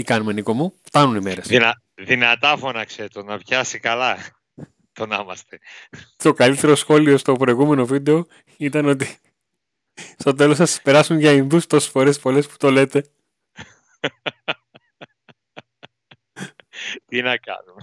είμαστε. 0.00 0.02
Τι 0.02 0.02
κάνουμε 0.02 0.32
Νίκο 0.32 0.52
μου, 0.52 0.74
φτάνουν 0.82 1.16
οι 1.16 1.20
μέρες. 1.20 1.46
Δυνα, 1.46 1.82
δυνατά 1.94 2.56
φώναξε 2.56 3.08
το 3.08 3.22
να 3.22 3.38
πιάσει 3.38 3.78
καλά 3.78 4.18
το 4.92 5.06
να 5.06 5.16
είμαστε. 5.16 5.58
Το 6.16 6.32
καλύτερο 6.32 6.74
σχόλιο 6.74 7.16
στο 7.16 7.32
προηγούμενο 7.32 7.86
βίντεο 7.86 8.26
ήταν 8.56 8.86
ότι 8.86 9.18
στο 10.18 10.34
τέλος 10.34 10.56
θα 10.56 10.66
σας 10.66 10.82
περάσουν 10.82 11.18
για 11.18 11.32
Ινδούς 11.32 11.66
τόσες 11.66 11.90
φορές 11.90 12.18
πολλές 12.18 12.46
που 12.46 12.56
το 12.56 12.70
λέτε. 12.70 13.04
Τι 17.06 17.22
να 17.22 17.36
κάνουμε. 17.36 17.82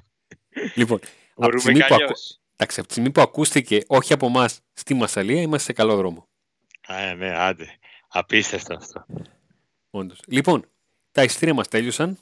Λοιπόν, 0.76 1.00
από 1.36 1.50
τη, 1.50 1.60
στιγμή 1.60 1.80
που 1.80 1.96
ακού... 1.96 2.14
Εντάξει, 2.56 2.80
από 2.80 2.88
τη 2.88 2.94
στιγμή 2.94 3.12
που 3.12 3.22
ακούστηκε 3.22 3.82
όχι 3.88 4.14
από 4.14 4.26
εμάς 4.26 4.62
στη 4.74 4.94
Μασαλία, 4.94 5.42
είμαστε 5.42 5.66
σε 5.66 5.74
καλό 5.74 5.96
δρόμο. 5.96 6.28
Α, 6.88 7.14
ναι, 7.14 7.38
άντε. 7.38 7.78
Απίστευτο 8.08 8.76
αυτό. 8.76 9.06
Όντως. 9.90 10.20
Λοιπόν, 10.28 10.70
τα 11.18 11.24
ειστήρια 11.24 11.54
μας 11.54 11.68
τέλειωσαν. 11.68 12.18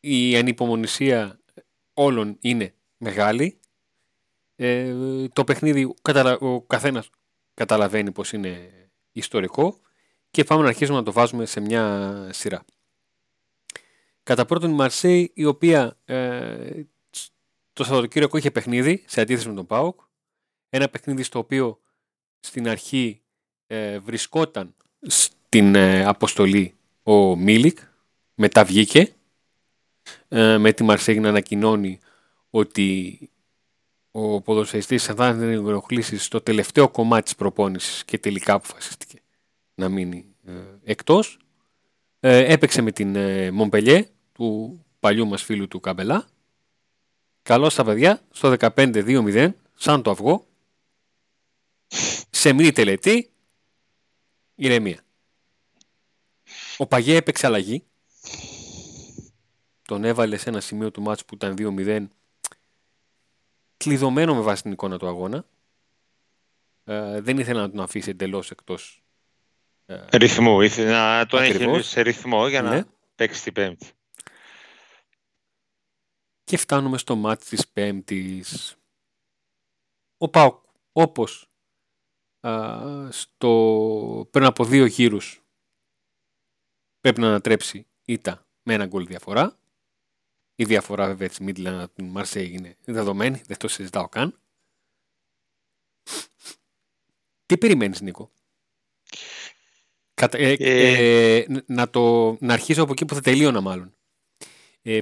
Η 0.00 0.36
ανυπομονησία 0.36 1.40
όλων 1.94 2.36
είναι 2.40 2.74
μεγάλη. 2.96 3.60
Ε, 4.56 4.94
το 5.28 5.44
παιχνίδι 5.44 5.94
ο 6.38 6.62
καθένας 6.62 7.10
καταλαβαίνει 7.54 8.12
πως 8.12 8.32
είναι 8.32 8.70
ιστορικό 9.12 9.78
και 10.30 10.44
πάμε 10.44 10.62
να 10.62 10.68
αρχίσουμε 10.68 10.98
να 10.98 11.04
το 11.04 11.12
βάζουμε 11.12 11.46
σε 11.46 11.60
μια 11.60 12.28
σειρά. 12.32 12.64
Κατά 14.22 14.44
πρώτον 14.44 14.70
η 14.70 14.74
Μαρσέη 14.74 15.30
η 15.34 15.44
οποία 15.44 15.98
ε, 16.04 16.82
το 17.72 17.84
Σαββατοκύριακο 17.84 18.36
είχε 18.36 18.50
παιχνίδι 18.50 19.04
σε 19.06 19.20
αντίθεση 19.20 19.48
με 19.48 19.54
τον 19.54 19.66
ΠΑΟΚ. 19.66 20.00
Ένα 20.68 20.88
παιχνίδι 20.88 21.22
στο 21.22 21.38
οποίο 21.38 21.80
στην 22.40 22.68
αρχή 22.68 23.22
ε, 23.66 23.98
βρισκόταν 23.98 24.74
στην 25.06 25.74
ε, 25.74 26.04
αποστολή 26.04 26.77
ο 27.08 27.36
Μίλικ, 27.36 27.78
μετά 28.34 28.64
βγήκε 28.64 29.14
ε, 30.28 30.58
με 30.58 30.72
τη 30.72 30.82
Μαρσέη 30.84 31.20
να 31.20 31.28
ανακοινώνει 31.28 31.98
ότι 32.50 33.18
ο 34.10 34.40
ποδοσφαιριστής 34.40 35.04
θα 35.04 35.28
είναι 35.28 35.52
ενοχλήσεις 35.52 36.24
στο 36.24 36.40
τελευταίο 36.40 36.88
κομμάτι 36.88 37.22
της 37.22 37.34
προπόνησης 37.34 38.04
και 38.04 38.18
τελικά 38.18 38.54
αποφασίστηκε 38.54 39.18
να 39.74 39.88
μείνει 39.88 40.34
ε, 40.46 40.52
εκτός. 40.84 41.38
Ε, 42.20 42.52
έπαιξε 42.52 42.82
με 42.82 42.92
την 42.92 43.16
ε, 43.16 43.50
Μομπελιέ 43.50 44.08
του 44.32 44.80
παλιού 45.00 45.26
μας 45.26 45.42
φίλου 45.42 45.68
του 45.68 45.80
Καμπελά. 45.80 46.26
Καλώς 47.42 47.74
τα 47.74 47.84
παιδιά 47.84 48.20
στο 48.30 48.54
15-2-0 48.58 49.50
σαν 49.74 50.02
το 50.02 50.10
αυγό 50.10 50.46
σε 52.30 52.52
μήνυ 52.52 52.72
τελετή 52.72 53.30
ηρεμία. 54.54 55.02
Ο 56.80 56.86
Παγέ 56.86 57.16
έπαιξε 57.16 57.46
αλλαγή. 57.46 57.84
Τον 59.82 60.04
έβαλε 60.04 60.36
σε 60.36 60.48
ένα 60.48 60.60
σημείο 60.60 60.90
του 60.90 61.02
μάτς 61.02 61.24
που 61.24 61.34
ήταν 61.34 61.54
2-0 61.58 62.06
κλειδωμένο 63.76 64.34
με 64.34 64.40
βάση 64.40 64.62
την 64.62 64.72
εικόνα 64.72 64.98
του 64.98 65.06
αγώνα. 65.06 65.44
Ε, 66.84 67.20
δεν 67.20 67.38
ήθελα 67.38 67.60
να 67.60 67.70
τον 67.70 67.80
αφήσει 67.80 68.10
εντελώς 68.10 68.50
εκτός. 68.50 69.02
Ε, 69.86 70.16
ρυθμού. 70.16 70.60
Ήθελε 70.60 70.90
να 70.90 71.26
τον 71.26 71.42
έχει 71.42 71.80
σε 71.82 72.00
ρυθμό 72.00 72.48
για 72.48 72.62
να 72.62 72.70
ναι. 72.70 72.84
παίξει 73.14 73.42
την 73.42 73.52
Πέμπτη. 73.52 73.90
Και 76.44 76.56
φτάνουμε 76.56 76.98
στο 76.98 77.16
μάτι 77.16 77.46
της 77.46 77.68
Πέμπτης. 77.68 78.76
Ο 80.18 80.28
Πάοκ, 80.28 80.64
όπως 80.92 81.50
στο, 83.10 84.28
πριν 84.30 84.44
από 84.44 84.64
δύο 84.64 84.84
γύρους 84.86 85.42
πρέπει 87.08 87.26
να 87.26 87.28
ανατρέψει 87.28 87.86
ήττα 88.04 88.46
με 88.62 88.74
ένα 88.74 88.86
γκολ 88.86 89.06
διαφορά. 89.06 89.58
Η 90.54 90.64
διαφορά 90.64 91.06
βέβαια 91.06 91.28
της 91.28 91.38
Μίτλαν 91.38 91.80
από 91.80 91.94
την 91.94 92.06
Μαρσέη 92.06 92.52
είναι 92.52 92.76
δεδομένη, 92.84 93.42
δεν 93.46 93.56
το 93.56 93.68
συζητάω 93.68 94.08
καν. 94.08 94.40
Τι 97.46 97.58
περιμένεις 97.58 98.00
Νίκο; 98.00 98.30
Κατα... 100.14 100.38
Ε, 100.38 100.52
ε, 100.58 101.36
ε... 101.36 101.62
να, 101.66 101.90
το... 101.90 102.36
να 102.40 102.52
αρχίσω 102.52 102.82
από 102.82 102.92
εκεί 102.92 103.04
που 103.04 103.14
θα 103.14 103.20
τελείωνα 103.20 103.60
μάλλον. 103.60 103.94
Ε, 104.82 105.00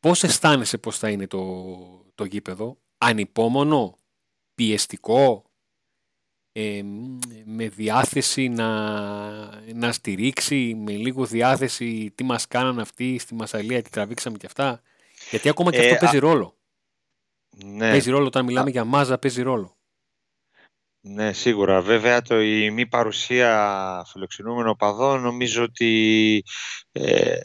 πώς 0.00 0.22
αισθάνεσαι 0.22 0.78
πώς 0.78 0.98
θα 0.98 1.10
είναι 1.10 1.26
το, 1.26 2.12
το 2.14 2.24
γήπεδο, 2.24 2.78
ανυπόμονο, 2.98 3.98
πιεστικό, 4.54 5.47
με 7.44 7.68
διάθεση 7.68 8.48
να, 8.48 8.68
να 9.74 9.92
στηρίξει, 9.92 10.74
με 10.86 10.92
λίγο 10.92 11.24
διάθεση 11.24 12.12
τι 12.14 12.24
μας 12.24 12.46
κάναν 12.46 12.78
αυτοί 12.78 13.18
στη 13.18 13.34
Μασαλία, 13.34 13.82
τι 13.82 13.90
τραβήξαμε 13.90 14.36
και 14.36 14.46
αυτά. 14.46 14.82
Γιατί 15.30 15.48
ακόμα 15.48 15.70
και 15.70 15.78
αυτό 15.78 15.94
ε, 15.94 15.98
παίζει 15.98 16.18
ρόλο. 16.18 16.56
Ναι. 17.64 17.90
Παίζει 17.90 18.10
ρόλο 18.10 18.26
όταν 18.26 18.44
μιλάμε 18.44 18.70
για 18.70 18.84
μάζα, 18.84 19.18
παίζει 19.18 19.42
ρόλο. 19.42 19.76
Ναι, 21.00 21.32
σίγουρα. 21.32 21.80
Βέβαια, 21.80 22.22
το, 22.22 22.40
η 22.40 22.70
μη 22.70 22.86
παρουσία 22.86 24.02
φιλοξενούμενων 24.12 24.68
οπαδών 24.68 25.20
νομίζω 25.20 25.62
ότι 25.62 26.42
ε, 26.92 27.38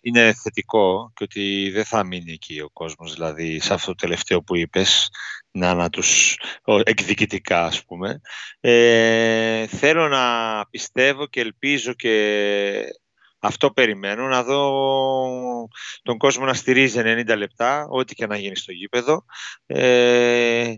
είναι 0.00 0.32
θετικό 0.42 1.12
και 1.14 1.24
ότι 1.24 1.70
δεν 1.70 1.84
θα 1.84 2.04
μείνει 2.04 2.32
εκεί 2.32 2.60
ο 2.60 2.70
κόσμος, 2.72 3.14
δηλαδή 3.14 3.60
σε 3.60 3.74
αυτό 3.74 3.86
το 3.86 3.94
τελευταίο 3.94 4.42
που 4.42 4.56
είπες, 4.56 5.10
να, 5.56 5.74
να 5.74 5.90
τους 5.90 6.38
εκδικητικά 6.82 7.64
ας 7.64 7.84
πούμε. 7.84 8.20
Ε, 8.60 9.66
θέλω 9.66 10.08
να 10.08 10.66
πιστεύω 10.70 11.26
και 11.26 11.40
ελπίζω 11.40 11.92
και 11.92 12.84
αυτό 13.38 13.70
περιμένω, 13.70 14.26
να 14.26 14.42
δω 14.42 14.70
τον 16.02 16.18
κόσμο 16.18 16.44
να 16.44 16.54
στηρίζει 16.54 17.00
90 17.04 17.36
λεπτά, 17.36 17.86
ό,τι 17.90 18.14
και 18.14 18.26
να 18.26 18.36
γίνει 18.36 18.56
στο 18.56 18.72
γήπεδο. 18.72 19.24
Ε, 19.66 20.74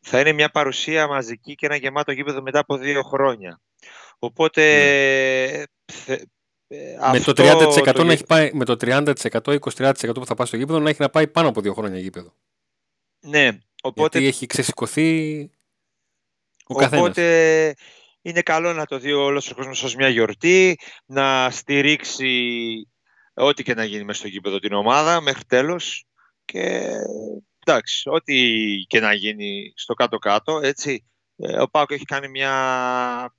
θα 0.00 0.20
είναι 0.20 0.32
μια 0.32 0.50
παρουσία 0.50 1.06
μαζική 1.06 1.54
και 1.54 1.66
ένα 1.66 1.76
γεμάτο 1.76 2.12
γήπεδο 2.12 2.42
μετά 2.42 2.58
από 2.58 2.76
δύο 2.76 3.02
χρόνια. 3.02 3.60
Οπότε 4.18 4.62
ναι. 6.06 6.16
Ε, 6.72 6.96
με, 7.12 7.20
το 7.20 7.32
30% 7.36 7.92
το... 7.94 8.04
Να 8.04 8.12
έχει 8.12 8.24
πάει, 8.24 8.50
με 8.52 8.64
το 8.64 8.76
30% 8.80 9.14
20-30% 9.42 9.92
που 10.14 10.26
θα 10.26 10.34
πάει 10.34 10.46
στο 10.46 10.56
γήπεδο 10.56 10.78
να 10.78 10.90
έχει 10.90 11.00
να 11.00 11.10
πάει 11.10 11.28
πάνω 11.28 11.48
από 11.48 11.60
δύο 11.60 11.74
χρόνια 11.74 11.98
γήπεδο. 11.98 12.34
Ναι, 13.20 13.58
οπότε... 13.82 14.18
Γιατί 14.18 14.26
έχει 14.36 14.46
ξεσηκωθεί 14.46 15.50
ο 16.66 16.84
Οπότε 16.84 17.74
είναι 18.22 18.42
καλό 18.42 18.72
να 18.72 18.86
το 18.86 18.98
δει 18.98 19.12
όλος 19.12 19.50
ο 19.50 19.54
κόσμος 19.54 19.82
ως 19.82 19.94
μια 19.94 20.08
γιορτή, 20.08 20.78
να 21.06 21.50
στηρίξει 21.50 22.32
ό,τι 23.34 23.62
και 23.62 23.74
να 23.74 23.84
γίνει 23.84 24.04
μέσα 24.04 24.18
στο 24.18 24.28
γήπεδο 24.28 24.58
την 24.58 24.72
ομάδα 24.72 25.20
μέχρι 25.20 25.44
τέλος 25.44 26.04
και 26.44 26.90
εντάξει, 27.66 28.08
ό,τι 28.08 28.36
και 28.86 29.00
να 29.00 29.12
γίνει 29.12 29.72
στο 29.76 29.94
κάτω-κάτω, 29.94 30.60
έτσι. 30.62 31.04
Ε, 31.36 31.60
ο 31.60 31.68
Πάκο 31.68 31.94
έχει 31.94 32.04
κάνει 32.04 32.28
μια 32.28 33.34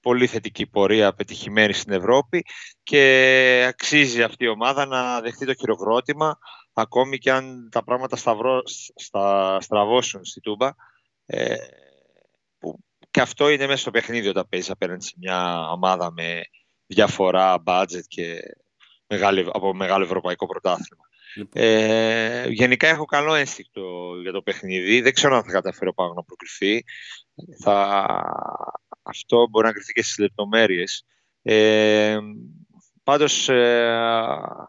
πολύ 0.00 0.26
θετική 0.26 0.66
πορεία 0.66 1.14
πετυχημένη 1.14 1.72
στην 1.72 1.92
Ευρώπη 1.92 2.44
και 2.82 3.64
αξίζει 3.68 4.22
αυτή 4.22 4.44
η 4.44 4.48
ομάδα 4.48 4.86
να 4.86 5.20
δεχτεί 5.20 5.46
το 5.46 5.54
χειροκρότημα 5.54 6.38
ακόμη 6.72 7.18
και 7.18 7.32
αν 7.32 7.68
τα 7.70 7.84
πράγματα 7.84 8.16
σταυρώ, 8.16 8.62
στα, 8.94 9.58
στραβώσουν 9.60 10.24
στη 10.24 10.40
Τούμπα 10.40 10.70
ε, 11.26 11.56
που 12.58 12.78
και 13.10 13.20
αυτό 13.20 13.48
είναι 13.48 13.66
μέσα 13.66 13.80
στο 13.80 13.90
παιχνίδι 13.90 14.28
όταν 14.28 14.46
παίζεις 14.48 14.70
απέναντι 14.70 15.04
σε 15.04 15.14
μια 15.16 15.70
ομάδα 15.70 16.12
με 16.12 16.42
διαφορά 16.86 17.62
budget 17.66 18.04
και 18.08 18.40
μεγάλη, 19.06 19.46
από 19.52 19.74
μεγάλο 19.74 20.04
ευρωπαϊκό 20.04 20.46
πρωτάθλημα. 20.46 21.04
Λοιπόν. 21.34 21.62
Ε, 21.62 22.46
γενικά 22.48 22.88
έχω 22.88 23.04
καλό 23.04 23.34
ένστικτο 23.34 24.12
για 24.22 24.32
το 24.32 24.42
παιχνίδι. 24.42 25.00
Δεν 25.00 25.12
ξέρω 25.12 25.36
αν 25.36 25.44
θα 25.44 25.50
καταφέρω 25.50 25.94
πάνω 25.94 26.12
να 26.12 26.22
προκριθεί. 26.22 26.84
Θα, 27.62 28.06
αυτό 29.02 29.48
μπορεί 29.48 29.66
να 29.66 29.72
κρυφτεί 29.72 29.92
και 29.92 30.02
στις 30.02 30.18
λεπτομέρειες. 30.18 31.04
Ε, 31.42 32.18
πάντως, 33.02 33.48
ε, 33.48 34.68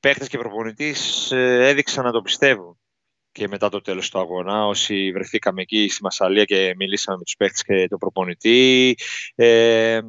παίχτες 0.00 0.28
και 0.28 0.38
προπονητής 0.38 1.30
ε, 1.30 1.68
έδειξαν 1.68 2.04
να 2.04 2.12
το 2.12 2.22
πιστεύουν 2.22 2.78
και 3.32 3.48
μετά 3.48 3.68
το 3.68 3.80
τέλος 3.80 4.10
του 4.10 4.18
αγώνα. 4.18 4.66
Όσοι 4.66 5.12
βρεθήκαμε 5.12 5.62
εκεί 5.62 5.88
στη 5.88 6.02
Μασαλία 6.02 6.44
και 6.44 6.74
μιλήσαμε 6.76 7.16
με 7.16 7.24
τους 7.24 7.36
παίχτες 7.36 7.62
και 7.62 7.88
τον 7.88 7.98
προπονητή, 7.98 8.96
ε, 9.34 10.00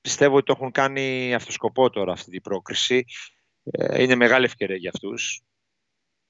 πιστεύω 0.00 0.36
ότι 0.36 0.44
το 0.44 0.52
έχουν 0.56 0.70
κάνει 0.70 1.34
αυτό 1.34 1.52
σκοπό 1.52 1.90
τώρα 1.90 2.12
αυτή 2.12 2.30
την 2.30 2.40
πρόκριση. 2.40 3.04
Ε, 3.62 4.02
είναι 4.02 4.14
μεγάλη 4.14 4.44
ευκαιρία 4.44 4.76
για 4.76 4.90
αυτούς. 4.94 5.42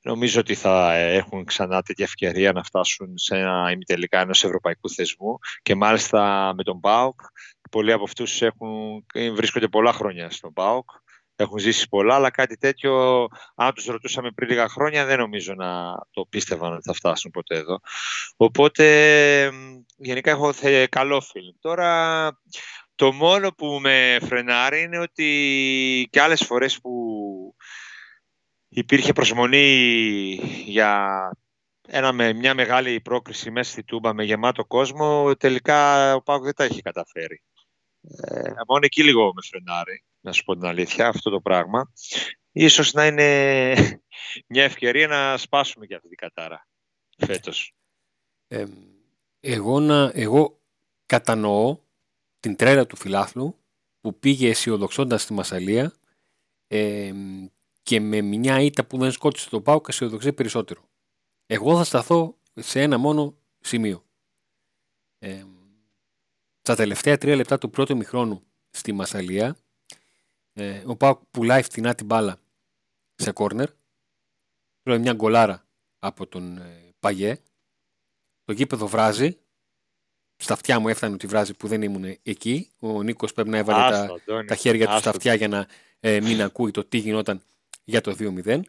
Νομίζω 0.04 0.40
ότι 0.40 0.54
θα 0.54 0.94
έχουν 0.94 1.44
ξανά 1.44 1.82
τέτοια 1.82 2.04
ευκαιρία 2.04 2.52
να 2.52 2.62
φτάσουν 2.62 3.18
σε 3.18 3.36
ένα 3.36 3.70
ημιτελικά 3.72 4.20
ενός 4.20 4.44
ευρωπαϊκού 4.44 4.90
θεσμού 4.90 5.38
και 5.62 5.74
μάλιστα 5.74 6.52
με 6.56 6.62
τον 6.62 6.80
ΠΑΟΚ. 6.80 7.20
Πολλοί 7.70 7.92
από 7.92 8.02
αυτούς 8.02 8.42
βρίσκονται 9.34 9.68
πολλά 9.68 9.92
χρόνια 9.92 10.30
στον 10.30 10.52
ΠΑΟΚ, 10.52 10.90
έχουν 11.42 11.58
ζήσει 11.58 11.88
πολλά, 11.88 12.14
αλλά 12.14 12.30
κάτι 12.30 12.56
τέτοιο, 12.56 13.26
αν 13.54 13.74
τους 13.74 13.84
ρωτούσαμε 13.84 14.30
πριν 14.30 14.48
λίγα 14.48 14.68
χρόνια, 14.68 15.04
δεν 15.04 15.18
νομίζω 15.18 15.54
να 15.54 15.94
το 16.10 16.26
πίστευαν 16.28 16.72
ότι 16.72 16.82
θα 16.82 16.92
φτάσουν 16.92 17.30
ποτέ 17.30 17.56
εδώ. 17.56 17.80
Οπότε, 18.36 18.84
γενικά 19.96 20.30
έχω 20.30 20.52
καλό 20.88 21.20
φίλο. 21.20 21.54
Τώρα, 21.60 22.30
Το 22.94 23.12
μόνο 23.12 23.52
που 23.52 23.78
με 23.80 24.18
φρενάρει 24.22 24.82
είναι 24.82 24.98
ότι 24.98 26.08
και 26.10 26.20
άλλες 26.20 26.44
φορές 26.44 26.80
που 26.80 26.92
υπήρχε 28.68 29.12
προσμονή 29.12 29.64
για 30.64 31.10
ένα, 31.88 32.12
με 32.12 32.32
μια 32.32 32.54
μεγάλη 32.54 33.00
πρόκριση 33.00 33.50
μέσα 33.50 33.70
στη 33.70 33.84
Τούμπα 33.84 34.14
με 34.14 34.24
γεμάτο 34.24 34.64
κόσμο, 34.64 35.36
τελικά 35.36 36.14
ο 36.14 36.22
Πάουκ 36.22 36.44
δεν 36.44 36.54
τα 36.54 36.64
έχει 36.64 36.82
καταφέρει. 36.82 37.42
Ε, 38.02 38.50
μόνο 38.68 38.80
εκεί 38.84 39.02
λίγο 39.04 39.32
με 39.34 39.42
φρενάρει, 39.50 40.04
να 40.22 40.32
σου 40.32 40.44
πω 40.44 40.54
την 40.54 40.64
αλήθεια, 40.64 41.08
αυτό 41.08 41.30
το 41.30 41.40
πράγμα. 41.40 41.92
Ίσως 42.52 42.92
να 42.92 43.06
είναι 43.06 43.74
μια 44.52 44.64
ευκαιρία 44.64 45.06
να 45.06 45.36
σπάσουμε 45.36 45.86
και 45.86 45.94
αυτή 45.94 46.08
την 46.08 46.16
κατάρα 46.16 46.68
φέτος. 47.16 47.74
Ε, 48.48 48.64
εγώ, 49.40 49.80
να, 49.80 50.10
εγώ 50.14 50.60
κατανοώ 51.06 51.78
την 52.40 52.56
τρέλα 52.56 52.86
του 52.86 52.96
φιλάθλου 52.96 53.56
που 54.00 54.18
πήγε 54.18 54.48
αισιοδοξώντας 54.48 55.22
στη 55.22 55.32
Μασαλία 55.32 55.94
ε, 56.66 57.12
και 57.82 58.00
με 58.00 58.20
μια 58.20 58.60
ήττα 58.60 58.84
που 58.84 58.98
δεν 58.98 59.12
σκότωσε 59.12 59.48
το 59.48 59.60
Πάουκ 59.60 59.88
αισιοδοξεί 59.88 60.32
περισσότερο. 60.32 60.88
Εγώ 61.46 61.76
θα 61.76 61.84
σταθώ 61.84 62.36
σε 62.54 62.80
ένα 62.80 62.98
μόνο 62.98 63.36
σημείο. 63.60 64.04
Ε, 65.18 65.44
στα 66.60 66.74
τελευταία 66.74 67.18
τρία 67.18 67.36
λεπτά 67.36 67.58
του 67.58 67.70
πρώτου 67.70 67.96
μηχρόνου 67.96 68.42
στη 68.70 68.92
Μασαλία 68.92 69.56
ε, 70.52 70.82
ο 70.86 70.96
Πάουκ 70.96 71.20
πουλάει 71.30 71.62
φτηνά 71.62 71.94
την 71.94 72.06
μπάλα 72.06 72.40
σε 73.14 73.32
κόρνερ 73.32 73.70
τρώει 74.82 74.98
μια 74.98 75.12
γκολάρα 75.12 75.66
από 75.98 76.26
τον 76.26 76.58
ε, 76.58 76.94
Παγιέ 77.00 77.42
το 78.44 78.52
γήπεδο 78.52 78.86
βράζει 78.86 79.42
στα 80.42 80.52
αυτιά 80.52 80.78
μου 80.78 80.88
έφτανε 80.88 81.14
ότι 81.14 81.26
βράζει 81.26 81.54
που 81.54 81.68
δεν 81.68 81.82
ήμουν 81.82 82.16
εκεί. 82.22 82.70
Ο 82.78 83.02
Νίκος 83.02 83.32
πρέπει 83.32 83.48
να 83.48 83.56
έβαλε 83.56 84.06
τα, 84.26 84.44
τα 84.44 84.54
χέρια 84.54 84.88
του 84.88 84.98
στα 84.98 85.10
αυτιά 85.10 85.34
για 85.34 85.48
να 85.48 85.66
ε, 86.00 86.20
μην 86.20 86.42
ακούει 86.42 86.70
το 86.70 86.84
τι 86.84 86.98
γινόταν 86.98 87.42
για 87.84 88.00
το 88.00 88.16
2-0. 88.18 88.60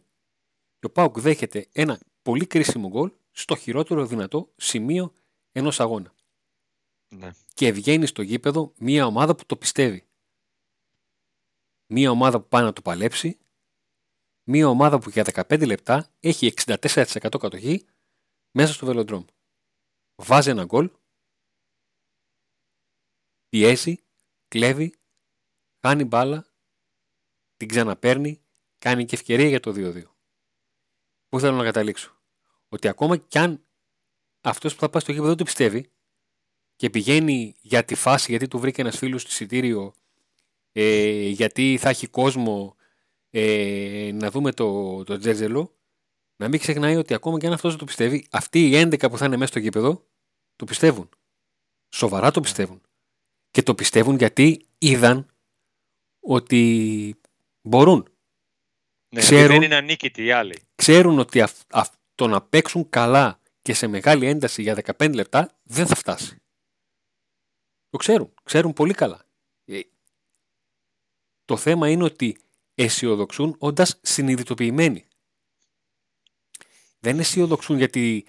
Και 0.79 0.85
ο 0.85 0.89
Πάουκ 0.89 1.19
δέχεται 1.19 1.67
ένα 1.71 1.99
πολύ 2.21 2.45
κρίσιμο 2.45 2.87
γκολ 2.87 3.11
στο 3.31 3.55
χειρότερο 3.55 4.05
δυνατό 4.05 4.49
σημείο 4.55 5.13
ενός 5.51 5.79
αγώνα. 5.79 6.13
Ναι. 7.15 7.31
Και 7.53 7.71
βγαίνει 7.71 8.05
στο 8.05 8.21
γήπεδο 8.21 8.73
μια 8.77 9.05
ομάδα 9.05 9.35
που 9.35 9.45
το 9.45 9.55
πιστεύει. 9.55 10.05
Μια 11.87 12.11
ομάδα 12.11 12.41
που 12.41 12.47
πάει 12.47 12.63
να 12.63 12.73
το 12.73 12.81
παλέψει. 12.81 13.37
Μια 14.43 14.67
ομάδα 14.67 14.99
που 14.99 15.09
για 15.09 15.25
15 15.33 15.65
λεπτά 15.65 16.11
έχει 16.19 16.53
64% 16.65 17.37
κατοχή 17.39 17.85
μέσα 18.51 18.73
στο 18.73 18.85
βελοντρόμ. 18.85 19.25
Βάζει 20.15 20.49
ένα 20.49 20.65
γκολ 20.65 20.91
πιέζει, 23.53 24.03
κλέβει, 24.47 24.93
χάνει 25.79 26.03
μπάλα, 26.03 26.45
την 27.57 27.67
ξαναπέρνει, 27.67 28.43
κάνει 28.77 29.05
και 29.05 29.15
ευκαιρία 29.15 29.47
για 29.47 29.59
το 29.59 29.73
2-2. 29.75 30.03
Πού 31.29 31.39
θέλω 31.39 31.55
να 31.55 31.63
καταλήξω; 31.63 32.21
Ότι 32.69 32.87
ακόμα 32.87 33.17
κι 33.17 33.37
αν 33.37 33.65
αυτός 34.41 34.73
που 34.73 34.79
θα 34.79 34.89
πάει 34.89 35.01
στο 35.01 35.11
γήπεδο 35.11 35.29
δεν 35.29 35.37
το 35.37 35.43
πιστεύει 35.43 35.91
και 36.75 36.89
πηγαίνει 36.89 37.55
για 37.61 37.85
τη 37.85 37.95
φάση 37.95 38.31
γιατί 38.31 38.47
του 38.47 38.59
βρήκε 38.59 38.81
ένας 38.81 38.97
φίλος 38.97 39.21
στο 39.21 39.29
εισιτήριο, 39.31 39.93
ε, 40.73 41.27
γιατί 41.27 41.77
θα 41.79 41.89
έχει 41.89 42.07
κόσμο 42.07 42.75
ε, 43.29 44.11
να 44.13 44.31
δούμε 44.31 44.51
το, 44.51 45.03
το 45.03 45.17
τζέρτζελο, 45.17 45.75
να 46.35 46.47
μην 46.47 46.59
ξεχνάει 46.59 46.95
ότι 46.95 47.13
ακόμα 47.13 47.39
κι 47.39 47.45
αν 47.45 47.53
αυτός 47.53 47.69
δεν 47.69 47.79
το 47.79 47.85
πιστεύει, 47.85 48.27
αυτοί 48.31 48.67
οι 48.67 48.81
11 48.81 49.09
που 49.09 49.17
θα 49.17 49.25
είναι 49.25 49.37
μέσα 49.37 49.51
στο 49.51 49.59
γήπεδο 49.59 50.05
το 50.55 50.65
πιστεύουν. 50.65 51.09
Σοβαρά 51.89 52.31
το 52.31 52.41
πιστεύουν. 52.41 52.81
Και 53.51 53.63
το 53.63 53.75
πιστεύουν 53.75 54.17
γιατί 54.17 54.65
είδαν 54.77 55.27
ότι 56.19 57.15
μπορούν. 57.61 58.07
Ναι, 59.09 59.21
ξέρουν, 59.21 59.47
δεν 59.47 59.61
είναι 59.61 59.75
ανίκητοι 59.75 60.23
οι 60.23 60.31
άλλοι. 60.31 60.61
Ξέρουν 60.75 61.19
ότι 61.19 61.43
το 62.15 62.27
να 62.27 62.41
παίξουν 62.41 62.89
καλά 62.89 63.39
και 63.61 63.73
σε 63.73 63.87
μεγάλη 63.87 64.27
ένταση 64.27 64.61
για 64.61 64.77
15 64.97 65.13
λεπτά 65.13 65.59
δεν 65.63 65.87
θα 65.87 65.95
φτάσει. 65.95 66.41
Το 67.89 67.97
ξέρουν. 67.97 68.33
Ξέρουν 68.43 68.73
πολύ 68.73 68.93
καλά. 68.93 69.25
Ε, 71.43 71.45
το 71.45 71.57
θέμα 71.57 71.89
είναι 71.89 72.03
ότι 72.03 72.37
αισιοδοξούν 72.75 73.55
όντας 73.59 73.99
συνειδητοποιημένοι. 74.01 75.07
Δεν 76.99 77.19
αισιοδοξούν 77.19 77.77
γιατί 77.77 78.25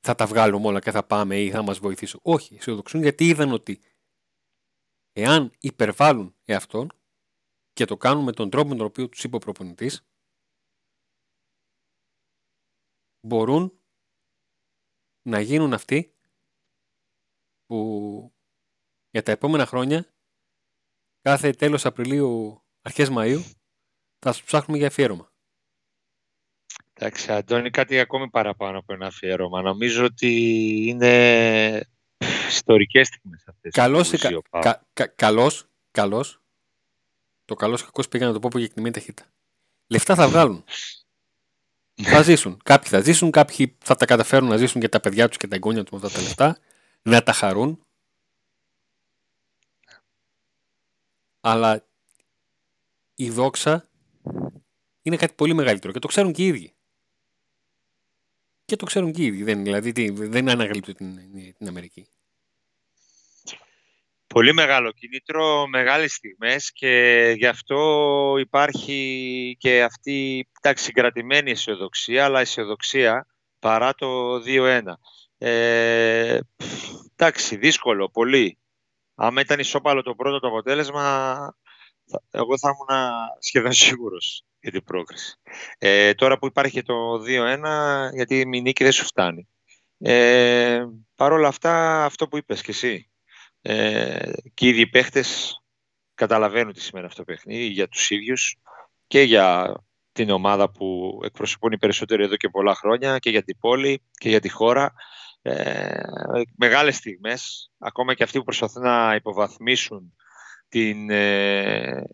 θα 0.00 0.14
τα 0.14 0.26
βγάλουμε 0.26 0.66
όλα 0.66 0.80
και 0.80 0.90
θα 0.90 1.04
πάμε 1.04 1.40
ή 1.40 1.50
θα 1.50 1.62
μας 1.62 1.78
βοηθήσουν. 1.78 2.20
Όχι, 2.22 2.54
αισιοδοξούν 2.54 3.02
γιατί 3.02 3.26
είδαν 3.26 3.52
ότι 3.52 3.80
εάν 5.12 5.52
υπερβάλλουν 5.60 6.34
εαυτόν 6.44 6.92
και 7.72 7.84
το 7.84 7.96
κάνουν 7.96 8.24
με 8.24 8.32
τον 8.32 8.50
τρόπο 8.50 8.68
με 8.68 8.76
τον 8.76 8.86
οποίο 8.86 9.08
τους 9.08 9.24
είπε 9.24 9.36
ο 9.36 9.38
προπονητής, 9.38 10.06
μπορούν 13.20 13.80
να 15.22 15.40
γίνουν 15.40 15.72
αυτοί 15.72 16.14
που 17.66 18.32
για 19.10 19.22
τα 19.22 19.32
επόμενα 19.32 19.66
χρόνια 19.66 20.15
κάθε 21.26 21.50
τέλος 21.50 21.86
Απριλίου, 21.86 22.62
αρχές 22.82 23.08
Μαΐου 23.12 23.40
θα 24.18 24.32
σου 24.32 24.44
ψάχνουμε 24.44 24.78
για 24.78 24.86
αφιέρωμα. 24.86 25.32
Εντάξει, 26.94 27.32
Αντώνη, 27.32 27.70
κάτι 27.70 28.00
ακόμη 28.00 28.28
παραπάνω 28.28 28.78
από 28.78 28.92
ένα 28.92 29.06
αφιέρωμα. 29.06 29.62
Νομίζω 29.62 30.04
ότι 30.04 30.30
είναι 30.86 31.88
ιστορικές 32.48 33.06
στιγμές 33.06 33.44
αυτές. 33.46 33.72
Καλώς, 33.72 34.10
κα, 34.10 34.30
κα, 34.60 34.86
κα, 34.92 35.06
καλώς, 35.06 35.66
καλώς. 35.90 36.40
Το 37.44 37.54
καλός 37.54 37.84
κακός 37.84 38.08
πήγα 38.08 38.26
να 38.26 38.32
το 38.32 38.38
πω 38.38 38.48
που 38.48 38.58
κινημένη 38.58 38.94
ταχύτητα. 38.94 39.28
Λεφτά 39.86 40.14
θα 40.14 40.28
βγάλουν. 40.28 40.64
θα 42.02 42.22
ζήσουν. 42.22 42.60
Κάποιοι 42.62 42.90
θα 42.90 43.00
ζήσουν, 43.00 43.30
κάποιοι 43.30 43.76
θα 43.78 43.94
τα 43.94 44.04
καταφέρουν 44.04 44.48
να 44.48 44.56
ζήσουν 44.56 44.80
και 44.80 44.88
τα 44.88 45.00
παιδιά 45.00 45.28
τους 45.28 45.36
και 45.36 45.46
τα 45.46 45.54
εγγόνια 45.54 45.82
τους 45.82 45.90
με 45.90 46.06
αυτά 46.06 46.18
τα 46.18 46.24
λεφτά. 46.24 46.58
Να 47.02 47.22
τα 47.22 47.32
χαρούν. 47.32 47.85
Αλλά 51.48 51.86
η 53.14 53.30
δόξα 53.30 53.88
είναι 55.02 55.16
κάτι 55.16 55.34
πολύ 55.34 55.54
μεγαλύτερο 55.54 55.92
και 55.92 55.98
το 55.98 56.08
ξέρουν 56.08 56.32
και 56.32 56.42
οι 56.42 56.46
ίδιοι. 56.46 56.74
Και 58.64 58.76
το 58.76 58.86
ξέρουν 58.86 59.12
και 59.12 59.22
οι 59.22 59.26
ίδιοι. 59.26 59.42
Δεν, 59.42 59.62
δηλαδή 59.62 60.10
δεν 60.10 60.48
αναγαλύπτω 60.48 60.94
την, 60.94 61.18
την 61.58 61.68
Αμερική 61.68 62.08
πολύ 64.36 64.52
μεγάλο 64.52 64.92
κίνητρο, 64.92 65.66
μεγάλες 65.66 66.12
στιγμές 66.12 66.72
και 66.72 67.34
γι' 67.36 67.46
αυτό 67.46 68.34
υπάρχει 68.38 69.56
και 69.58 69.82
αυτή 69.82 70.48
εντάξει, 70.60 70.84
συγκρατημένη 70.84 71.50
αισιοδοξία, 71.50 72.24
αλλά 72.24 72.40
αισιοδοξία 72.40 73.26
παρά 73.58 73.94
το 73.94 74.42
2-1. 74.46 74.82
Ε, 75.38 76.38
εντάξει, 77.16 77.56
δύσκολο, 77.56 78.10
πολύ. 78.10 78.58
Αν 79.16 79.36
ήταν 79.36 79.58
ισόπαλο 79.58 80.02
το 80.02 80.14
πρώτο 80.14 80.38
το 80.38 80.48
αποτέλεσμα, 80.48 81.56
εγώ 82.30 82.58
θα 82.58 82.68
ήμουν 82.68 83.12
σχεδόν 83.38 83.72
σίγουρος 83.72 84.44
για 84.60 84.70
την 84.70 84.84
πρόκριση. 84.84 85.40
Ε, 85.78 86.14
τώρα 86.14 86.38
που 86.38 86.46
υπάρχει 86.46 86.82
το 86.82 86.94
2-1, 87.22 88.10
γιατί 88.12 88.40
η 88.40 88.60
νίκη 88.60 88.82
δεν 88.82 88.92
σου 88.92 89.04
φτάνει. 89.04 89.48
Ε, 89.98 90.84
Παρ' 91.14 91.32
όλα 91.32 91.48
αυτά, 91.48 92.04
αυτό 92.04 92.28
που 92.28 92.36
είπες 92.36 92.62
και 92.62 92.70
εσύ, 92.70 93.10
ε, 93.60 94.30
και 94.54 94.66
οι 94.66 94.68
ίδιοι 94.68 94.86
παίχτες 94.86 95.60
καταλαβαίνουν 96.14 96.72
τι 96.72 96.80
σημαίνει 96.80 97.06
αυτό 97.06 97.24
το 97.24 97.32
παιχνίδι 97.32 97.64
για 97.64 97.88
τους 97.88 98.10
ίδιους 98.10 98.56
και 99.06 99.20
για 99.20 99.74
την 100.12 100.30
ομάδα 100.30 100.70
που 100.70 101.18
εκπροσωπούν 101.24 101.72
οι 101.72 101.78
περισσότεροι 101.78 102.24
εδώ 102.24 102.36
και 102.36 102.48
πολλά 102.48 102.74
χρόνια 102.74 103.18
και 103.18 103.30
για 103.30 103.42
την 103.42 103.58
πόλη 103.58 104.02
και 104.12 104.28
για 104.28 104.40
τη 104.40 104.48
χώρα. 104.48 104.92
Ε, 105.48 106.42
μεγάλες 106.56 106.96
στιγμές, 106.96 107.70
ακόμα 107.78 108.14
και 108.14 108.22
αυτοί 108.22 108.38
που 108.38 108.44
προσπαθούν 108.44 108.82
να 108.82 109.14
υποβαθμίσουν 109.14 110.14
την, 110.68 111.10
ε, 111.10 112.04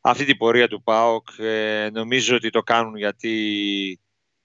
αυτή 0.00 0.24
την 0.24 0.36
πορεία 0.36 0.68
του 0.68 0.82
ΠΑΟΚ 0.82 1.28
ε, 1.38 1.88
νομίζω 1.92 2.36
ότι 2.36 2.50
το 2.50 2.62
κάνουν 2.62 2.96
γιατί 2.96 4.00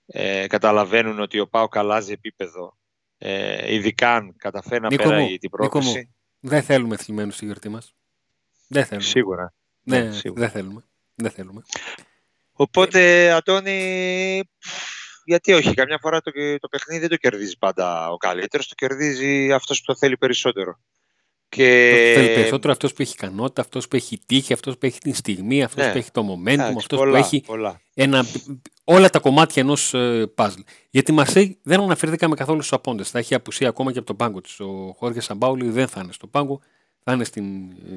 ε, 0.06 0.48
καταλαβαίνουν 0.48 1.20
ότι 1.20 1.40
ο 1.40 1.48
ΠΑΟΚ 1.48 1.78
αλλάζει 1.78 2.12
επίπεδο 2.12 2.78
ε, 3.18 3.74
ειδικά 3.74 4.16
αν 4.16 4.36
καταφέρει 4.38 4.82
να 4.82 4.88
πέραγει 4.88 5.38
την 5.38 5.50
πρόκληση. 5.50 6.16
Δεν 6.40 6.64
θέλουμε 6.64 6.98
θλιμμένου 6.98 7.32
στη 7.32 7.46
γιορτή 7.46 7.70
μας. 7.70 7.96
Δεν 8.68 8.86
θέλουμε. 8.86 9.08
Σίγουρα. 9.08 9.54
Ναι, 9.82 10.00
ναι 10.00 10.12
σίγουρα. 10.12 10.42
δεν 10.42 10.50
θέλουμε. 10.50 10.84
Δεν 11.16 11.32
θέλουμε. 11.32 11.62
Οπότε, 12.52 13.32
Αντώνη, 13.32 14.42
γιατί 15.28 15.54
όχι, 15.54 15.74
καμιά 15.74 15.98
φορά 16.02 16.22
το, 16.22 16.32
το 16.60 16.68
παιχνίδι 16.68 17.00
δεν 17.00 17.10
το 17.10 17.16
κερδίζει 17.16 17.58
πάντα 17.58 18.10
ο 18.10 18.18
καλύτερος, 18.18 18.68
το 18.68 18.76
κερδίζει 18.76 19.52
αυτός 19.52 19.80
που 19.80 19.86
το 19.86 19.96
θέλει 19.96 20.18
περισσότερο. 20.18 20.80
Και... 21.50 21.90
Το 22.14 22.22
θέλει 22.22 22.34
περισσότερο 22.34 22.72
αυτός 22.72 22.94
που 22.94 23.02
έχει 23.02 23.14
ικανότητα, 23.14 23.62
αυτός 23.62 23.88
που 23.88 23.96
έχει 23.96 24.20
τύχη, 24.26 24.54
αυτός 24.54 24.78
που 24.78 24.86
έχει 24.86 25.00
την 25.00 25.14
στιγμή, 25.14 25.64
αυτός 25.64 25.86
ναι. 25.86 25.92
που 25.92 25.98
έχει 25.98 26.12
το 26.12 26.22
momentum, 26.34 26.74
αυτός 26.78 27.00
που 27.00 27.16
έχει 27.16 27.44
Ένα, 27.94 28.26
όλα 28.84 29.10
τα 29.10 29.20
κομμάτια 29.20 29.62
ενός 29.62 29.94
ε, 29.94 30.32
puzzle. 30.36 30.64
Γιατί 30.90 31.12
Μαρσέη 31.12 31.60
δεν 31.64 31.80
αναφερθήκαμε 31.80 32.36
καθόλου 32.36 32.62
στους 32.62 32.74
απόντες. 32.74 33.10
Θα 33.10 33.20
έχει 33.20 33.34
απουσία 33.34 33.68
ακόμα 33.68 33.92
και 33.92 33.98
από 33.98 34.08
τον 34.08 34.16
πάγκο 34.16 34.42
της. 34.42 34.60
Ο 34.60 34.96
Χώργε 34.98 35.20
Σαμπάουλη 35.20 35.70
δεν 35.70 35.88
θα 35.88 36.02
είναι 36.04 36.14
στο 36.14 36.28
πάγκο. 36.28 36.62
Θα 37.04 37.14
είναι 37.14 37.24
στην 37.24 37.46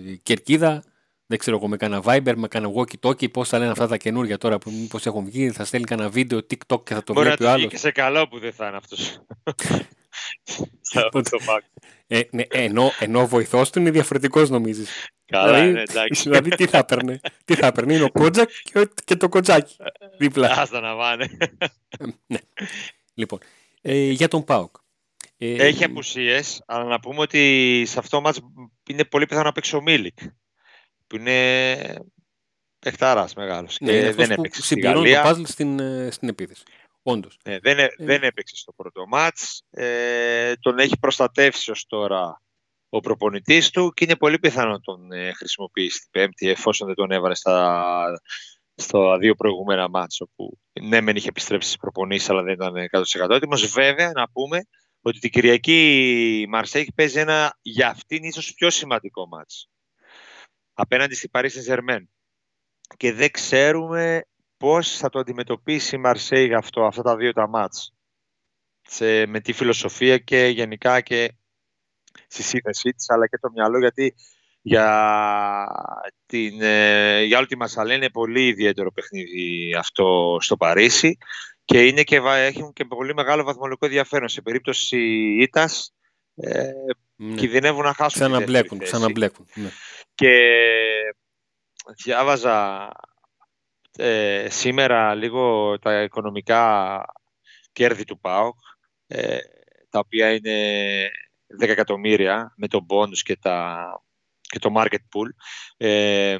ε, 0.06 0.14
Κερκίδα, 0.22 0.82
δεν 1.30 1.38
ξέρω 1.38 1.56
εγώ 1.56 1.68
με 1.68 1.76
κάνα 1.76 2.02
Viber, 2.04 2.32
με 2.36 2.48
κάνα 2.48 2.70
walkie-talkie, 2.74 3.30
πώς 3.30 3.48
θα 3.48 3.58
λένε 3.58 3.70
αυτά 3.70 3.86
τα 3.86 3.96
καινούργια 3.96 4.38
τώρα 4.38 4.58
που 4.58 4.70
μήπως 4.70 5.06
έχουν 5.06 5.24
βγει. 5.24 5.50
Θα 5.50 5.64
στέλνει 5.64 5.86
κάνα 5.86 6.08
βίντεο 6.08 6.38
TikTok 6.38 6.84
και 6.84 6.94
θα 6.94 7.02
το 7.02 7.12
Μπορεί 7.12 7.26
βλέπει 7.26 7.42
ο 7.42 7.46
να 7.46 7.52
άλλος. 7.52 7.70
και 7.70 7.76
σε 7.76 7.90
καλό 7.90 8.28
που 8.28 8.38
δεν 8.38 8.52
θα 8.52 8.66
είναι 8.66 8.76
αυτός. 8.76 9.18
Ε, 12.06 12.20
ναι, 12.30 12.42
ενώ, 12.50 12.90
ενώ 12.98 13.20
ο 13.20 13.26
βοηθός 13.26 13.70
του 13.70 13.78
είναι 13.78 13.90
διαφορετικός, 13.90 14.50
νομίζεις. 14.50 15.08
Καλά, 15.26 15.46
δηλαδή, 15.52 15.72
ναι, 15.72 15.80
εντάξει. 15.80 16.22
δηλαδή, 16.22 16.50
τι 16.50 16.66
θα 16.66 16.78
έπαιρνε. 16.78 17.20
τι 17.44 17.54
θα 17.54 17.66
έπαιρνε, 17.66 17.94
είναι 17.94 18.04
ο 18.04 18.10
Κότζακ 18.10 18.50
και, 18.62 18.88
και 19.04 19.16
το 19.16 19.28
κοτζάκι. 19.28 19.76
Δίπλα. 20.18 20.60
Άστα 20.60 20.80
να 20.80 20.96
πάνε. 20.96 21.36
ναι. 22.26 22.38
Λοιπόν, 23.14 23.38
ε, 23.80 24.10
για 24.10 24.28
τον 24.28 24.44
Πάοκ. 24.44 24.76
Ε, 25.38 25.66
Έχει 25.66 25.84
απουσίες, 25.84 26.62
αλλά 26.66 26.84
να 26.84 27.00
πούμε 27.00 27.20
ότι 27.20 27.84
σε 27.86 27.98
αυτό 27.98 28.20
μας 28.20 28.40
είναι 28.88 29.04
πολύ 29.04 29.26
πιθανό 29.26 29.44
να 29.44 29.52
παίξει 29.52 29.76
ο 29.76 29.82
Μίλικ. 29.82 30.18
Που 31.10 31.16
είναι 31.16 32.04
παιχτάρα 32.78 33.28
μεγάλος. 33.36 33.76
ναι, 33.80 33.90
και 33.90 33.98
είναι 33.98 34.10
δεν 34.10 34.10
αυτός 34.10 34.26
που 34.26 34.40
έπαιξε 34.40 34.62
στη 34.62 34.74
συμπληρώνει 34.74 35.10
Γαλλία. 35.10 35.22
το 35.22 35.28
παζλ 35.28 35.42
στην, 35.44 35.78
ε, 35.78 36.10
στην 36.10 36.28
επίθεση. 36.28 36.62
Όντως. 37.02 37.38
Ναι, 37.44 37.58
δεν, 37.58 37.78
έ- 37.78 37.94
δεν 37.98 38.22
έπαιξε 38.22 38.56
στο 38.56 38.72
πρώτο 38.72 39.06
μάτς. 39.06 39.62
Ε, 39.70 40.52
τον 40.60 40.78
έχει 40.78 40.98
προστατεύσει 40.98 41.70
ως 41.70 41.86
τώρα 41.86 42.42
ο 42.88 43.00
προπονητής 43.00 43.70
του 43.70 43.92
και 43.94 44.04
είναι 44.04 44.16
πολύ 44.16 44.38
πιθανό 44.38 44.70
να 44.70 44.80
τον 44.80 45.12
ε, 45.12 45.32
χρησιμοποιήσει 45.32 46.00
την 46.00 46.10
Πέμπτη 46.10 46.48
εφόσον 46.48 46.86
δεν 46.86 46.96
τον 46.96 47.10
έβαλε 47.10 47.34
στα, 47.34 47.84
στα 48.74 49.18
δύο 49.18 49.34
προηγούμενα 49.34 49.88
μάτς 49.88 50.20
όπου 50.20 50.58
ναι 50.80 51.00
μεν 51.00 51.16
είχε 51.16 51.28
επιστρέψει 51.28 51.68
στις 51.68 51.80
προπονήσεις 51.80 52.30
αλλά 52.30 52.42
δεν 52.42 52.52
ήταν 52.52 52.74
100% 53.26 53.30
έτοιμος. 53.30 53.66
Βέβαια 53.66 54.10
να 54.14 54.30
πούμε 54.30 54.60
ότι 55.00 55.18
την 55.18 55.30
Κυριακή 55.30 56.40
η 56.40 56.46
Μαρσέικ 56.46 56.92
παίζει 56.92 57.18
ένα 57.18 57.58
για 57.62 57.88
αυτήν 57.88 58.24
ίσως 58.24 58.54
πιο 58.54 58.70
σημαντικό 58.70 59.26
μάτς 59.26 59.68
απέναντι 60.80 61.14
στη 61.14 61.28
Paris 61.32 61.48
Saint-Germain 61.48 62.02
και 62.96 63.12
δεν 63.12 63.30
ξέρουμε 63.30 64.24
πώς 64.56 64.96
θα 64.96 65.08
το 65.08 65.18
αντιμετωπίσει 65.18 65.94
η 65.96 65.98
Μαρσέη 65.98 66.54
αυτό, 66.54 66.84
αυτά 66.84 67.02
τα 67.02 67.16
δύο 67.16 67.32
τα 67.32 67.48
μάτς. 67.48 67.94
Σε, 68.82 69.26
με 69.26 69.40
τη 69.40 69.52
φιλοσοφία 69.52 70.18
και 70.18 70.46
γενικά 70.46 71.00
και 71.00 71.32
στη 72.26 72.42
σύνθεσή 72.42 72.90
της, 72.90 73.08
αλλά 73.10 73.26
και 73.26 73.38
το 73.38 73.50
μυαλό, 73.50 73.78
γιατί 73.78 74.14
για, 74.62 74.86
την, 76.26 76.62
ε, 76.62 77.22
για 77.22 77.38
όλη 77.38 77.46
τη 77.46 77.56
Μασαλέ 77.56 77.94
είναι 77.94 78.10
πολύ 78.10 78.46
ιδιαίτερο 78.46 78.92
παιχνίδι 78.92 79.74
αυτό 79.74 80.36
στο 80.40 80.56
Παρίσι 80.56 81.16
και, 81.64 81.86
είναι 81.86 82.02
και 82.02 82.20
βα- 82.20 82.36
έχουν 82.36 82.72
και 82.72 82.84
πολύ 82.84 83.14
μεγάλο 83.14 83.44
βαθμολογικό 83.44 83.86
ενδιαφέρον. 83.86 84.28
Σε 84.28 84.42
περίπτωση 84.42 84.98
ήττας 85.40 85.94
ε, 86.34 86.70
Ναι. 87.16 87.34
κινδυνεύουν 87.34 87.82
να 87.84 87.94
χάσουν 87.94 88.20
τη 88.20 88.26
Ξαναμπλέκουν, 88.26 88.78
δεύτερη 88.78 88.78
θέση 88.78 88.90
ξαναμπλέκουν. 88.90 89.46
Ναι. 89.54 89.70
Και 90.20 91.14
διάβαζα 92.02 92.88
ε, 93.96 94.46
σήμερα 94.50 95.14
λίγο 95.14 95.78
τα 95.78 96.02
οικονομικά 96.02 97.04
κέρδη 97.72 98.04
του 98.04 98.20
ΠΑΟΚ, 98.20 98.58
ε, 99.06 99.38
τα 99.90 99.98
οποία 99.98 100.32
είναι 100.32 101.08
10 101.62 101.68
εκατομμύρια 101.68 102.54
με 102.56 102.68
το 102.68 102.86
bonus 102.88 103.18
και, 103.22 103.36
τα, 103.36 103.86
και 104.40 104.58
το 104.58 104.72
market 104.76 104.94
pool. 104.94 105.28
Ε, 105.76 106.36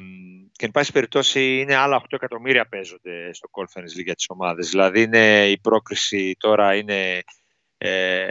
και 0.51 0.65
εν 0.65 0.71
πάση 0.71 0.91
περιπτώσει 0.91 1.59
είναι 1.59 1.75
άλλα 1.75 2.01
8 2.01 2.03
εκατομμύρια 2.09 2.67
παίζονται 2.67 3.33
στο 3.33 3.49
Conference 3.51 3.99
League 3.99 4.03
για 4.03 4.15
τις 4.15 4.29
ομάδες. 4.29 4.69
Δηλαδή 4.69 5.01
είναι, 5.01 5.49
η 5.49 5.59
πρόκριση 5.59 6.35
τώρα 6.39 6.75
είναι 6.75 7.23
ε, 7.77 8.27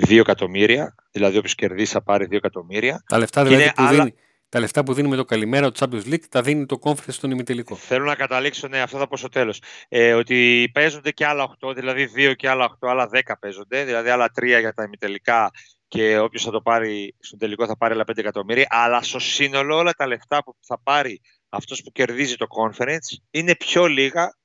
2 0.00 0.18
εκατομμύρια, 0.18 0.94
δηλαδή 1.10 1.36
όποιος 1.36 1.54
κερδίσει 1.54 1.92
θα 1.92 2.02
πάρει 2.02 2.26
2 2.26 2.36
εκατομμύρια. 2.36 3.02
Τα 3.08 3.18
λεφτά, 3.18 3.40
Και 3.42 3.46
δηλαδή, 3.48 3.64
είναι 3.64 3.72
που 3.76 3.82
άλλα- 3.82 4.04
δίνει, 4.04 4.14
τα 4.48 4.60
λεφτά 4.60 4.82
που 4.84 4.92
δίνει 4.94 5.08
με 5.08 5.16
το 5.16 5.24
καλημέρα 5.24 5.70
του 5.72 5.78
Champions 5.84 6.12
League 6.12 6.24
τα 6.30 6.42
δίνει 6.42 6.66
το 6.66 6.78
conference 6.82 6.94
στον 7.08 7.30
ημιτελικό. 7.30 7.76
Θέλω 7.76 8.04
να 8.04 8.14
καταλήξω, 8.14 8.68
ναι, 8.68 8.80
αυτό 8.80 8.98
θα 8.98 9.08
πω 9.08 9.16
στο 9.16 9.28
τέλος. 9.28 9.60
Ε, 9.88 10.12
ότι 10.14 10.70
παίζονται 10.74 11.10
και 11.10 11.26
άλλα 11.26 11.42
8, 11.42 11.72
δηλαδή 11.74 12.06
2 12.14 12.34
και 12.34 12.48
άλλα 12.48 12.64
8, 12.64 12.88
άλλα 12.88 13.08
10 13.08 13.36
παίζονται, 13.40 13.84
δηλαδή 13.84 14.08
άλλα 14.08 14.30
3 14.34 14.58
για 14.60 14.72
τα 14.72 14.82
ημιτελικά 14.82 15.50
και 15.88 16.18
όποιος 16.18 16.42
θα 16.44 16.50
το 16.50 16.60
πάρει 16.60 17.14
στον 17.20 17.38
τελικό 17.38 17.66
θα 17.66 17.76
πάρει 17.76 17.94
άλλα 17.94 18.04
5 18.04 18.18
εκατομμύρια. 18.18 18.66
Αλλά 18.70 19.02
στο 19.02 19.18
σύνολο 19.18 19.76
όλα 19.76 19.92
τα 19.92 20.06
λεφτά 20.06 20.44
που 20.44 20.56
θα 20.66 20.80
πάρει 20.82 21.20
αυτός 21.48 21.82
που 21.82 21.90
κερδίζει 21.92 22.36
το 22.36 22.46
conference 22.62 23.16
είναι 23.30 23.56
πιο 23.56 23.86
λίγα 23.86 24.36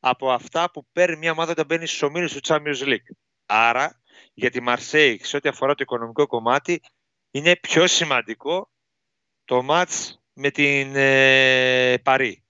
από 0.00 0.30
αυτά 0.32 0.70
που 0.70 0.86
παίρνει 0.92 1.16
μια 1.16 1.30
ομάδα 1.30 1.50
όταν 1.50 1.66
μπαίνει 1.66 1.86
στους 1.86 2.02
ομίλους 2.02 2.32
του 2.32 2.40
Champions 2.46 2.84
League. 2.88 3.10
Άρα 3.46 4.00
για 4.38 4.50
τη 4.50 4.58
Marseille 4.66 5.16
σε 5.20 5.36
ό,τι 5.36 5.48
αφορά 5.48 5.74
το 5.74 5.82
οικονομικό 5.82 6.26
κομμάτι 6.26 6.80
είναι 7.30 7.56
πιο 7.56 7.86
σημαντικό 7.86 8.70
το 9.44 9.62
μάτς 9.62 10.20
με 10.32 10.50
την 10.50 10.96
ε, 10.96 11.98
Παρή. 11.98 12.42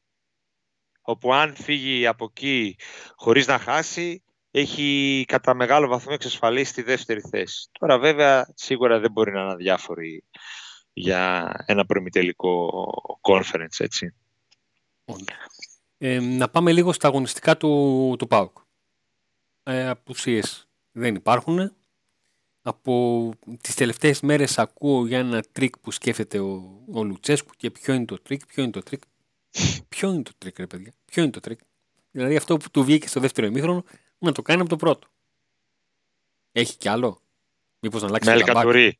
Όπου 1.01 1.35
αν 1.35 1.57
φύγει 1.57 2.07
από 2.07 2.25
εκεί 2.25 2.77
χωρίς 3.17 3.47
να 3.47 3.59
χάσει, 3.59 4.23
έχει 4.51 5.25
κατά 5.29 5.55
μεγάλο 5.55 5.89
βαθμό 5.89 6.13
εξασφαλίσει 6.15 6.73
τη 6.73 6.83
δεύτερη 6.83 7.21
θέση. 7.21 7.69
Τώρα 7.79 7.99
βέβαια 7.99 8.53
σίγουρα 8.55 8.99
δεν 8.99 9.11
μπορεί 9.11 9.33
να 9.33 9.41
είναι 9.41 9.53
αδιάφορη 9.53 10.25
για 10.93 11.53
ένα 11.67 11.87
προημιτελικό 11.87 12.71
conference, 13.21 13.79
έτσι. 13.79 14.15
Ε, 15.99 16.21
να 16.21 16.49
πάμε 16.49 16.73
λίγο 16.73 16.93
στα 16.93 17.09
αγωνιστικά 17.09 17.57
του, 17.57 18.15
του 18.19 18.27
ΠΑΟΚ. 18.27 18.57
Ε, 19.63 19.89
απουσίες 19.89 20.69
δεν 20.93 21.15
υπάρχουν. 21.15 21.78
Από 22.69 23.31
τις 23.61 23.75
τελευταίες 23.75 24.21
μέρες 24.21 24.59
ακούω 24.59 25.07
για 25.07 25.19
ένα 25.19 25.43
τρικ 25.53 25.79
που 25.79 25.91
σκέφτεται 25.91 26.39
ο, 26.39 26.83
ο 26.93 27.03
Λουτσέσκου 27.05 27.51
και 27.57 27.71
ποιο 27.71 27.95
είναι 27.95 28.05
το 28.05 28.19
τρικ, 28.23 28.47
ποιο 28.47 28.63
είναι 28.63 28.73
το 28.73 28.83
τρικ. 28.83 29.03
ποιο 29.89 30.11
είναι 30.13 30.23
το 30.23 30.31
τρικ 30.39 30.59
ρε 30.59 30.67
παιδιά, 30.67 30.93
ποιο 31.05 31.23
είναι 31.23 31.33
το 31.33 31.41
τρικ. 31.41 31.61
Δηλαδή 32.11 32.37
αυτό 32.37 32.57
που 32.57 32.71
του 32.71 32.85
βγήκε 32.85 33.09
στο 33.09 33.21
δεύτερο 33.21 33.47
ημίχρονο 33.47 33.85
να 34.19 34.33
το 34.33 34.43
κάνει 34.43 34.61
από 34.61 34.69
το 34.69 34.77
πρώτο. 34.77 35.09
Έχει 36.53 36.77
κι 36.77 36.89
άλλο; 36.89 37.21
Μήπως 37.81 38.03
να 38.03 38.09
αλλάξει 38.09 38.29
Με 38.29 38.35
τα 38.35 38.41
μπακ. 38.45 38.49
Ελκαντουρί. 38.57 38.99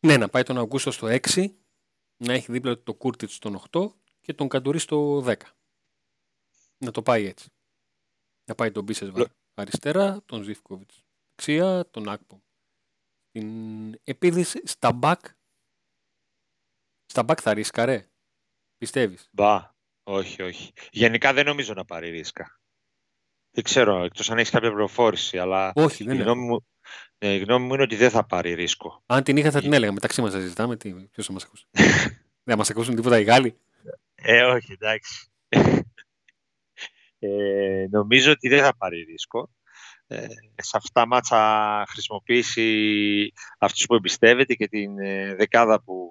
Ναι, 0.00 0.16
να 0.16 0.28
πάει 0.28 0.42
τον 0.42 0.58
Αγκούστο 0.58 0.90
στο 0.90 1.06
6, 1.10 1.46
να 2.16 2.32
έχει 2.32 2.52
δίπλα 2.52 2.76
του 2.76 2.82
το 2.82 2.94
Κούρτιτς 2.94 3.34
στον 3.34 3.62
8 3.70 3.90
και 4.20 4.34
τον 4.34 4.48
Καντουρί 4.48 4.78
στο 4.78 5.24
10. 5.26 5.34
Να 6.78 6.90
το 6.90 7.02
πάει 7.02 7.26
έτσι. 7.26 7.48
Να 8.44 8.54
πάει 8.54 8.70
τον 8.70 8.84
Μπίσεσβαρ 8.84 9.18
Λο- 9.18 9.26
αριστερά, 9.54 10.22
τον 10.26 10.42
Ζήφκοβιτς 10.42 11.02
δεξιά, 11.38 11.90
τον 11.90 12.08
Άκπομ. 12.08 12.38
Στην 13.28 14.00
επίδυση 14.04 14.66
στα 14.66 14.92
μπακ. 14.92 15.20
Στα 17.06 17.22
μπακ 17.22 17.38
θα 17.42 17.54
ρίσκαρε. 17.54 18.08
Πιστεύεις; 18.76 19.28
Μπα, 19.32 19.74
όχι, 20.02 20.42
όχι. 20.42 20.72
Γενικά 20.90 21.32
δεν 21.32 21.44
νομίζω 21.44 21.74
να 21.74 21.84
πάρει 21.84 22.10
ρίσκα. 22.10 22.60
Δεν 23.50 23.64
ξέρω, 23.64 24.04
εκτός 24.04 24.30
αν 24.30 24.38
έχεις 24.38 24.50
κάποια 24.50 24.68
πληροφόρηση, 24.68 25.38
αλλά 25.38 25.72
Όχι, 25.74 26.02
η 26.02 26.06
δεν 26.06 26.14
είναι. 26.14 26.24
γνώμη, 26.24 26.46
μου, 26.46 26.66
ναι, 27.18 27.34
η 27.34 27.38
γνώμη 27.38 27.66
μου 27.66 27.74
είναι 27.74 27.82
ότι 27.82 27.96
δεν 27.96 28.10
θα 28.10 28.26
πάρει 28.26 28.54
ρίσκο. 28.54 29.02
Αν 29.06 29.22
την 29.22 29.36
είχα 29.36 29.50
θα 29.50 29.60
την 29.60 29.72
έλεγα. 29.72 29.92
Μεταξύ 29.92 30.20
μας 30.20 30.32
θα 30.32 30.40
συζητάμε. 30.40 30.76
Τι, 30.76 30.92
ποιος 30.92 31.26
θα 31.26 31.32
μας 31.32 31.44
ακούσει. 31.44 31.66
δεν 32.44 32.44
θα 32.44 32.56
μας 32.56 32.70
ακούσουν 32.70 32.94
τίποτα 32.94 33.18
οι 33.18 33.24
Γάλλοι. 33.24 33.58
Ε, 34.14 34.42
όχι, 34.42 34.72
εντάξει. 34.72 35.30
ε, 37.18 37.86
νομίζω 37.90 38.32
ότι 38.32 38.48
δεν 38.48 38.62
θα 38.62 38.76
πάρει 38.76 39.02
ρίσκο. 39.02 39.50
Ε, 40.10 40.26
σε 40.56 40.76
αυτά 40.76 41.00
τα 41.00 41.06
μάτσα 41.06 41.84
χρησιμοποιήσει 41.88 43.32
αυτούς 43.58 43.86
που 43.86 43.94
εμπιστεύεται 43.94 44.54
και 44.54 44.68
την 44.68 44.98
ε, 44.98 45.34
δεκάδα 45.34 45.82
που, 45.82 46.08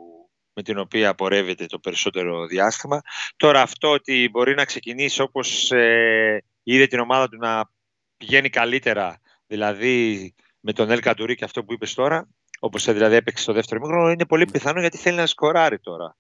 με 0.54 0.64
την 0.64 0.78
οποία 0.78 1.10
απορρεύεται 1.10 1.66
το 1.66 1.80
περισσότερο 1.80 2.46
διάστημα. 2.46 3.02
Τώρα 3.36 3.62
αυτό 3.62 3.92
ότι 3.92 4.30
μπορεί 4.32 4.56
να 4.56 4.66
ξεκινήσει 4.66 5.22
όπως 5.22 5.72
ε, 5.72 6.44
είδε 6.64 6.88
την 6.88 7.00
ομάδα 7.00 7.28
του 7.28 7.38
να 7.38 7.70
πηγαίνει 8.18 8.50
καλύτερα, 8.50 9.22
δηλαδή 9.48 10.34
με 10.60 10.74
τον 10.74 10.92
Ελ 10.92 11.00
Καντουρί 11.00 11.36
και 11.36 11.44
αυτό 11.44 11.64
που 11.64 11.74
είπες 11.74 11.94
τώρα, 11.94 12.28
όπως 12.60 12.88
ε, 12.88 12.94
δηλαδή 12.94 13.16
έπαιξε 13.16 13.44
στο 13.44 13.54
δεύτερο 13.54 13.82
μήχρονο, 13.82 14.10
είναι 14.10 14.26
πολύ 14.26 14.46
πιθανό 14.46 14.80
γιατί 14.80 14.98
θέλει 14.98 15.18
να 15.18 15.26
σκοράρει 15.26 15.80
τώρα. 15.80 16.18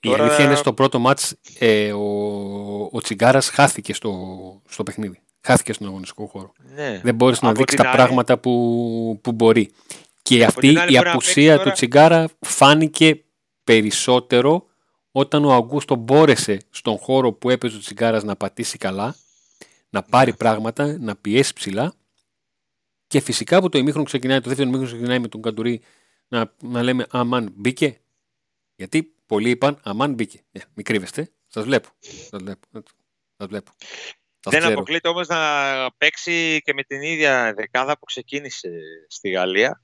Η 0.00 0.08
Τώρα- 0.08 0.24
αλήθεια 0.24 0.44
είναι 0.44 0.54
στο 0.54 0.74
πρώτο 0.74 0.98
μάτς 0.98 1.36
ε, 1.58 1.92
ο, 1.92 2.04
ο 2.92 3.00
Τσιγκάρας 3.02 3.48
χάθηκε 3.48 3.94
στο, 3.94 4.62
στο 4.68 4.82
παιχνίδι. 4.82 5.20
Χάθηκε 5.46 5.72
στον 5.72 5.86
αγωνιστικό 5.86 6.26
χώρο. 6.26 6.52
Ναι. 6.74 7.00
Δεν 7.04 7.14
μπόρεσε 7.14 7.40
να 7.42 7.48
Από 7.50 7.58
δείξεις 7.58 7.76
την 7.80 7.84
τα 7.84 7.90
άλλη- 7.92 8.02
πράγματα 8.02 8.38
που, 8.38 9.18
που 9.22 9.32
μπορεί. 9.32 9.70
Και 10.22 10.34
από 10.36 10.44
αυτή 10.44 10.68
την 10.68 10.78
άλλη 10.78 10.90
η 10.90 10.94
μπορεί 10.94 11.06
να 11.06 11.12
απουσία 11.12 11.34
παίξει 11.34 11.52
του 11.56 11.58
τώρα- 11.62 11.72
Τσιγκάρα 11.74 12.28
φάνηκε 12.40 13.24
περισσότερο 13.64 14.66
όταν 15.10 15.44
ο 15.44 15.52
Αγκούστο 15.54 15.94
μπόρεσε 15.94 16.60
στον 16.70 16.96
χώρο 16.98 17.32
που 17.32 17.50
έπαιζε 17.50 17.76
ο 17.76 17.78
Τσιγκάρας 17.78 18.22
να 18.24 18.36
πατήσει 18.36 18.78
καλά, 18.78 19.16
να 19.90 20.02
πάρει 20.02 20.30
Ναι. 20.30 20.36
πράγματα, 20.36 20.96
να 21.00 21.16
πιέσει 21.16 21.52
ψηλά 21.52 21.94
και 23.06 23.20
φυσικά 23.20 23.60
που 23.60 23.68
το 23.68 23.78
ημίχρονο 23.78 24.04
ξεκινάει, 24.04 24.40
το 24.40 24.48
δεύτερο 24.48 24.68
ημίχρονο 24.68 24.92
ξεκινάει 24.92 25.18
με 25.18 25.28
τον 25.28 25.42
Καντουρί 25.42 25.80
να, 26.28 26.52
να 26.62 26.82
λέμε 26.82 27.06
αμάν 27.10 27.52
μπήκε. 27.56 28.00
Γιατί 28.76 29.14
πολλοί 29.26 29.50
είπαν 29.50 29.78
αμάν 29.82 30.14
μπήκε. 30.14 30.40
Ε, 30.52 30.60
μην 30.74 30.84
κρύβεστε, 30.84 31.30
σας 31.46 31.64
βλέπω. 31.64 31.88
Σας 32.30 32.42
βλέπω. 32.42 32.66
Σας 33.36 33.46
βλέπω. 33.48 33.70
Σας 34.46 34.54
Δεν 34.54 34.62
ξέρω. 34.62 34.80
αποκλείται 34.80 35.08
όμως 35.08 35.28
να 35.28 35.40
παίξει 35.98 36.60
και 36.64 36.72
με 36.74 36.82
την 36.82 37.02
ίδια 37.02 37.54
δεκάδα 37.54 37.98
που 37.98 38.04
ξεκίνησε 38.04 38.70
στη 39.08 39.30
Γαλλία. 39.30 39.82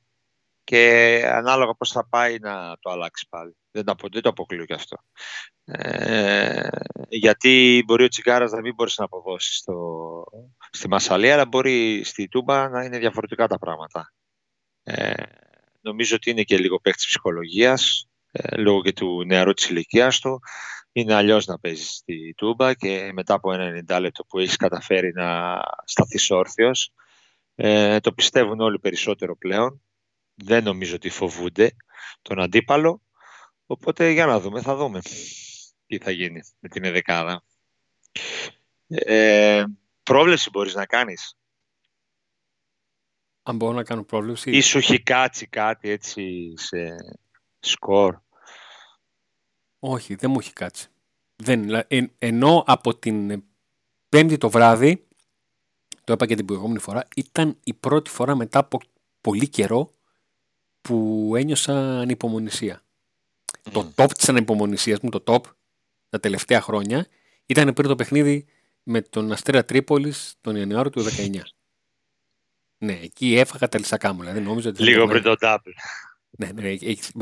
και 0.64 1.22
ανάλογα 1.26 1.74
πώς 1.74 1.90
θα 1.90 2.08
πάει 2.08 2.38
να 2.38 2.76
το 2.80 2.90
αλλάξει 2.90 3.26
πάλι. 3.28 3.56
Δεν 3.70 3.84
το, 3.84 3.94
δεν 4.12 4.22
το 4.22 4.28
αποκλείω 4.28 4.64
και 4.64 4.74
αυτό. 4.74 4.96
Ε, 5.64 6.68
γιατί 7.08 7.82
μπορεί 7.86 8.04
ο 8.04 8.08
Τσιγκάρας 8.08 8.50
να 8.50 8.60
μην 8.60 8.74
μπορείς 8.74 8.98
να 8.98 9.04
αποδώσεις 9.04 9.56
στο, 9.56 10.24
στη 10.70 10.88
Μασαλία, 10.88 11.32
αλλά 11.34 11.46
μπορεί 11.46 12.04
στη 12.04 12.28
Τούμπα 12.28 12.68
να 12.68 12.84
είναι 12.84 12.98
διαφορετικά 12.98 13.46
τα 13.46 13.58
πράγματα. 13.58 14.12
Ε, 14.82 15.12
νομίζω 15.80 16.16
ότι 16.16 16.30
είναι 16.30 16.42
και 16.42 16.58
λίγο 16.58 16.80
παίκτης 16.80 17.06
ψυχολογίας, 17.06 18.06
ε, 18.08 18.11
λόγω 18.56 18.82
και 18.82 18.92
του 18.92 19.24
νεαρού 19.24 19.52
της 19.52 19.68
ηλικίας 19.68 20.20
του. 20.20 20.40
Είναι 20.92 21.14
αλλιώς 21.14 21.46
να 21.46 21.58
παίζεις 21.58 21.90
στη 21.90 22.34
Τούμπα 22.36 22.74
και 22.74 23.10
μετά 23.12 23.34
από 23.34 23.52
ένα 23.52 23.84
90 23.96 24.00
λεπτό 24.00 24.24
που 24.24 24.38
έχεις 24.38 24.56
καταφέρει 24.56 25.12
να 25.12 25.60
σταθείς 25.84 26.30
όρθιος, 26.30 26.92
ε, 27.54 28.00
το 28.00 28.12
πιστεύουν 28.12 28.60
όλοι 28.60 28.78
περισσότερο 28.78 29.36
πλέον. 29.36 29.82
Δεν 30.34 30.64
νομίζω 30.64 30.94
ότι 30.94 31.08
φοβούνται 31.08 31.76
τον 32.22 32.40
αντίπαλο. 32.40 33.02
Οπότε 33.66 34.10
για 34.10 34.26
να 34.26 34.40
δούμε, 34.40 34.60
θα 34.60 34.76
δούμε 34.76 35.00
τι 35.86 35.98
θα 35.98 36.10
γίνει 36.10 36.40
με 36.58 36.68
την 36.68 36.84
εδεκάδα. 36.84 37.44
Ε, 38.86 39.64
πρόβλεψη 40.02 40.50
μπορείς 40.50 40.74
να 40.74 40.86
κάνεις; 40.86 41.36
Αν 43.42 43.56
μπορώ 43.56 43.72
να 43.72 43.84
κάνω 43.84 44.04
πρόβλεψη. 44.04 44.50
Ή 44.50 44.60
σου 44.60 44.78
έχει 44.78 45.02
κάτσει 45.02 45.46
κάτι 45.46 45.88
έτσι 45.88 46.52
σε 46.56 46.96
σκορ. 47.62 48.18
Όχι, 49.78 50.14
δεν 50.14 50.30
μου 50.30 50.38
έχει 50.38 50.52
κάτσει. 50.52 50.88
Δεν, 51.36 51.86
ενώ 52.18 52.64
από 52.66 52.94
την 52.94 53.42
πέμπτη 54.08 54.38
το 54.38 54.50
βράδυ, 54.50 55.06
το 56.04 56.12
είπα 56.12 56.26
και 56.26 56.34
την 56.34 56.44
προηγούμενη 56.44 56.78
φορά, 56.78 57.08
ήταν 57.16 57.58
η 57.64 57.74
πρώτη 57.74 58.10
φορά 58.10 58.34
μετά 58.34 58.58
από 58.58 58.80
πολύ 59.20 59.48
καιρό 59.48 59.92
που 60.80 61.32
ένιωσα 61.36 62.00
ανυπομονησία. 62.00 62.82
Το 63.72 63.92
top 63.96 64.12
της 64.12 64.28
ανυπομονησίας 64.28 65.00
μου, 65.00 65.10
το 65.10 65.22
top, 65.26 65.40
τα 66.08 66.20
τελευταία 66.20 66.60
χρόνια, 66.60 67.06
ήταν 67.46 67.72
πριν 67.72 67.88
το 67.88 67.96
παιχνίδι 67.96 68.46
με 68.82 69.00
τον 69.00 69.32
Αστέρα 69.32 69.64
Τρίπολης 69.64 70.34
τον 70.40 70.56
Ιανουάριο 70.56 70.90
του 70.90 71.02
19. 71.02 71.40
Ναι, 72.82 72.98
εκεί 73.02 73.36
έφαγα 73.36 73.68
τα 73.68 73.78
λυσακά 73.78 74.12
μου. 74.12 74.20
Δηλαδή, 74.20 74.40
νόμιζα 74.40 74.68
ότι 74.68 74.82
Λίγο 74.82 75.06
πριν 75.06 75.22
το 75.22 75.34
double. 75.40 75.72
Ναι, 76.38 76.48
ναι, 76.52 76.68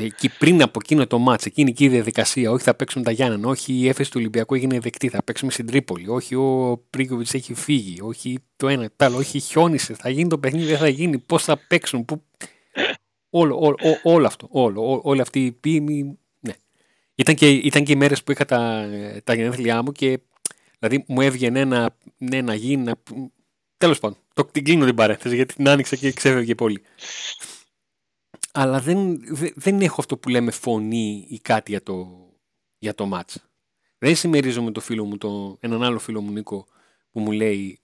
εκεί 0.05 0.29
πριν 0.39 0.63
από 0.63 0.79
εκείνο 0.83 1.07
το 1.07 1.19
μάτς, 1.19 1.47
εκείνη 1.47 1.75
η 1.79 1.89
διαδικασία, 1.89 2.51
όχι 2.51 2.65
θα 2.65 2.75
παίξουν 2.75 3.03
τα 3.03 3.11
Γιάννενα, 3.11 3.49
όχι 3.49 3.73
η 3.73 3.89
έφεση 3.89 4.11
του 4.11 4.17
Ολυμπιακού 4.21 4.55
έγινε 4.55 4.79
δεκτή, 4.79 5.09
θα 5.09 5.23
παίξουμε 5.23 5.51
στην 5.51 5.67
Τρίπολη, 5.67 6.09
όχι 6.09 6.35
ο 6.35 6.83
Πρίγκοβιτς 6.91 7.35
έχει 7.35 7.55
φύγει, 7.55 8.01
όχι 8.01 8.39
το 8.57 8.69
ένα, 8.69 8.91
το 8.97 9.05
άλλο, 9.05 9.17
όχι 9.17 9.41
χιόνισε, 9.41 9.95
θα 9.95 10.09
γίνει 10.09 10.29
το 10.29 10.39
παιχνίδι, 10.39 10.67
δεν 10.67 10.79
θα 10.79 10.89
γίνει, 10.89 11.19
πώς 11.19 11.45
θα 11.45 11.57
παίξουν, 11.69 12.05
που... 12.05 12.23
όλο, 13.31 13.59
όλο, 13.59 13.77
όλο, 14.03 14.27
αυτό, 14.27 14.49
όλο, 14.51 14.93
ό, 14.93 15.01
όλη 15.03 15.21
αυτή 15.21 15.45
η 15.45 15.53
ποίημη, 15.53 16.19
ναι. 16.41 16.53
Ήταν 17.15 17.35
και, 17.35 17.49
ήταν 17.49 17.85
και 17.85 17.93
οι 17.93 17.97
μέρες 17.97 18.23
που 18.23 18.33
είχα 18.33 18.45
τα, 18.45 18.89
τα 19.25 19.35
γενέθλιά 19.35 19.83
μου 19.83 19.93
και 19.93 20.21
δηλαδή 20.79 21.05
μου 21.09 21.21
έβγαινε 21.21 21.61
ένα, 21.61 21.97
ναι, 22.19 22.41
να 22.41 22.55
γίνει, 22.55 22.83
να... 22.83 22.95
τέλος 23.77 23.99
πάντων, 23.99 24.19
το, 24.35 24.45
την 24.45 24.65
κλείνω 24.65 24.85
την 24.85 24.95
παρένθεση 24.95 25.35
γιατί 25.35 25.55
την 25.55 25.69
άνοιξα 25.69 25.97
και 25.97 26.13
ξέφευγε 26.13 26.55
πολύ 26.55 26.83
αλλά 28.53 28.81
δεν, 28.81 29.21
δεν 29.55 29.81
έχω 29.81 30.01
αυτό 30.01 30.19
που 30.19 30.29
λέμε 30.29 30.51
φωνή 30.51 31.27
ή 31.29 31.39
κάτι 31.39 31.71
για 31.71 31.83
το, 31.83 32.29
για 32.79 32.95
το 32.95 33.07
μάτς. 33.07 33.45
Δεν 33.99 34.17
συμμερίζομαι 34.17 34.71
το 34.71 34.81
φίλο 34.81 35.05
μου, 35.05 35.19
το, 35.19 35.57
έναν 35.61 35.83
άλλο 35.83 35.99
φίλο 35.99 36.21
μου 36.21 36.33
Νίκο, 36.33 36.67
που 37.11 37.21
μου 37.21 37.33
λέει 37.33 37.81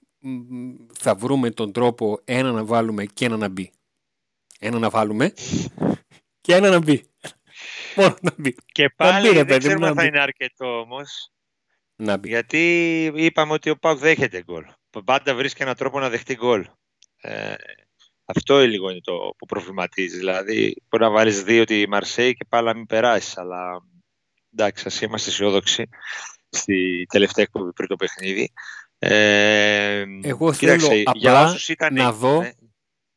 θα 0.92 1.14
βρούμε 1.14 1.50
τον 1.50 1.72
τρόπο 1.72 2.20
ένα 2.24 2.52
να 2.52 2.64
βάλουμε 2.64 3.04
και 3.04 3.24
ένα 3.24 3.36
να 3.36 3.48
μπει. 3.48 3.70
Ένα 4.58 4.78
να 4.78 4.90
βάλουμε 4.90 5.32
και 6.40 6.54
ένα 6.54 6.70
να 6.70 6.78
μπει. 6.78 7.06
Μόνο 7.96 8.16
να 8.20 8.34
μπει. 8.36 8.54
Και 8.72 8.90
πάλι 8.90 9.28
μπει, 9.28 9.42
δεν 9.42 9.58
ξέρουμε 9.58 9.86
αν 9.86 9.94
θα 9.94 10.04
είναι 10.04 10.20
αρκετό 10.20 10.80
όμως. 10.80 11.30
Να 11.96 12.16
μπει. 12.16 12.28
Γιατί 12.28 13.04
είπαμε 13.14 13.52
ότι 13.52 13.70
ο 13.70 13.76
Πάουκ 13.76 13.98
δέχεται 13.98 14.42
γκολ. 14.42 14.64
Πάντα 15.04 15.34
βρίσκει 15.34 15.62
έναν 15.62 15.74
τρόπο 15.74 16.00
να 16.00 16.08
δεχτεί 16.08 16.34
γκολ. 16.34 16.66
Ε, 17.16 17.54
αυτό 18.26 18.58
λίγο 18.58 18.90
είναι 18.90 19.00
το 19.00 19.34
που 19.38 19.46
προβληματίζει. 19.46 20.16
Δηλαδή, 20.16 20.76
μπορεί 20.88 21.02
να 21.04 21.10
βάλεις 21.10 21.42
δύο 21.42 21.64
τη 21.64 21.88
Μαρσέη 21.88 22.34
και 22.34 22.44
πάλι 22.48 22.66
να 22.66 22.74
μην 22.74 22.86
περάσεις. 22.86 23.36
Αλλά 23.36 23.82
εντάξει, 24.52 24.84
ας 24.86 25.00
είμαστε 25.00 25.30
αισιόδοξοι 25.30 25.88
στη 26.48 27.06
τελευταία 27.08 27.44
εκπομπή 27.44 27.72
πριν 27.72 27.88
το 27.88 27.96
παιχνίδι. 27.96 28.52
Ε, 28.98 30.04
Εγώ 30.22 30.52
θέλω 30.52 30.88
απλά 31.04 31.56
ήταν, 31.68 31.94
να, 31.94 32.12
δω, 32.12 32.40
ναι. 32.40 32.52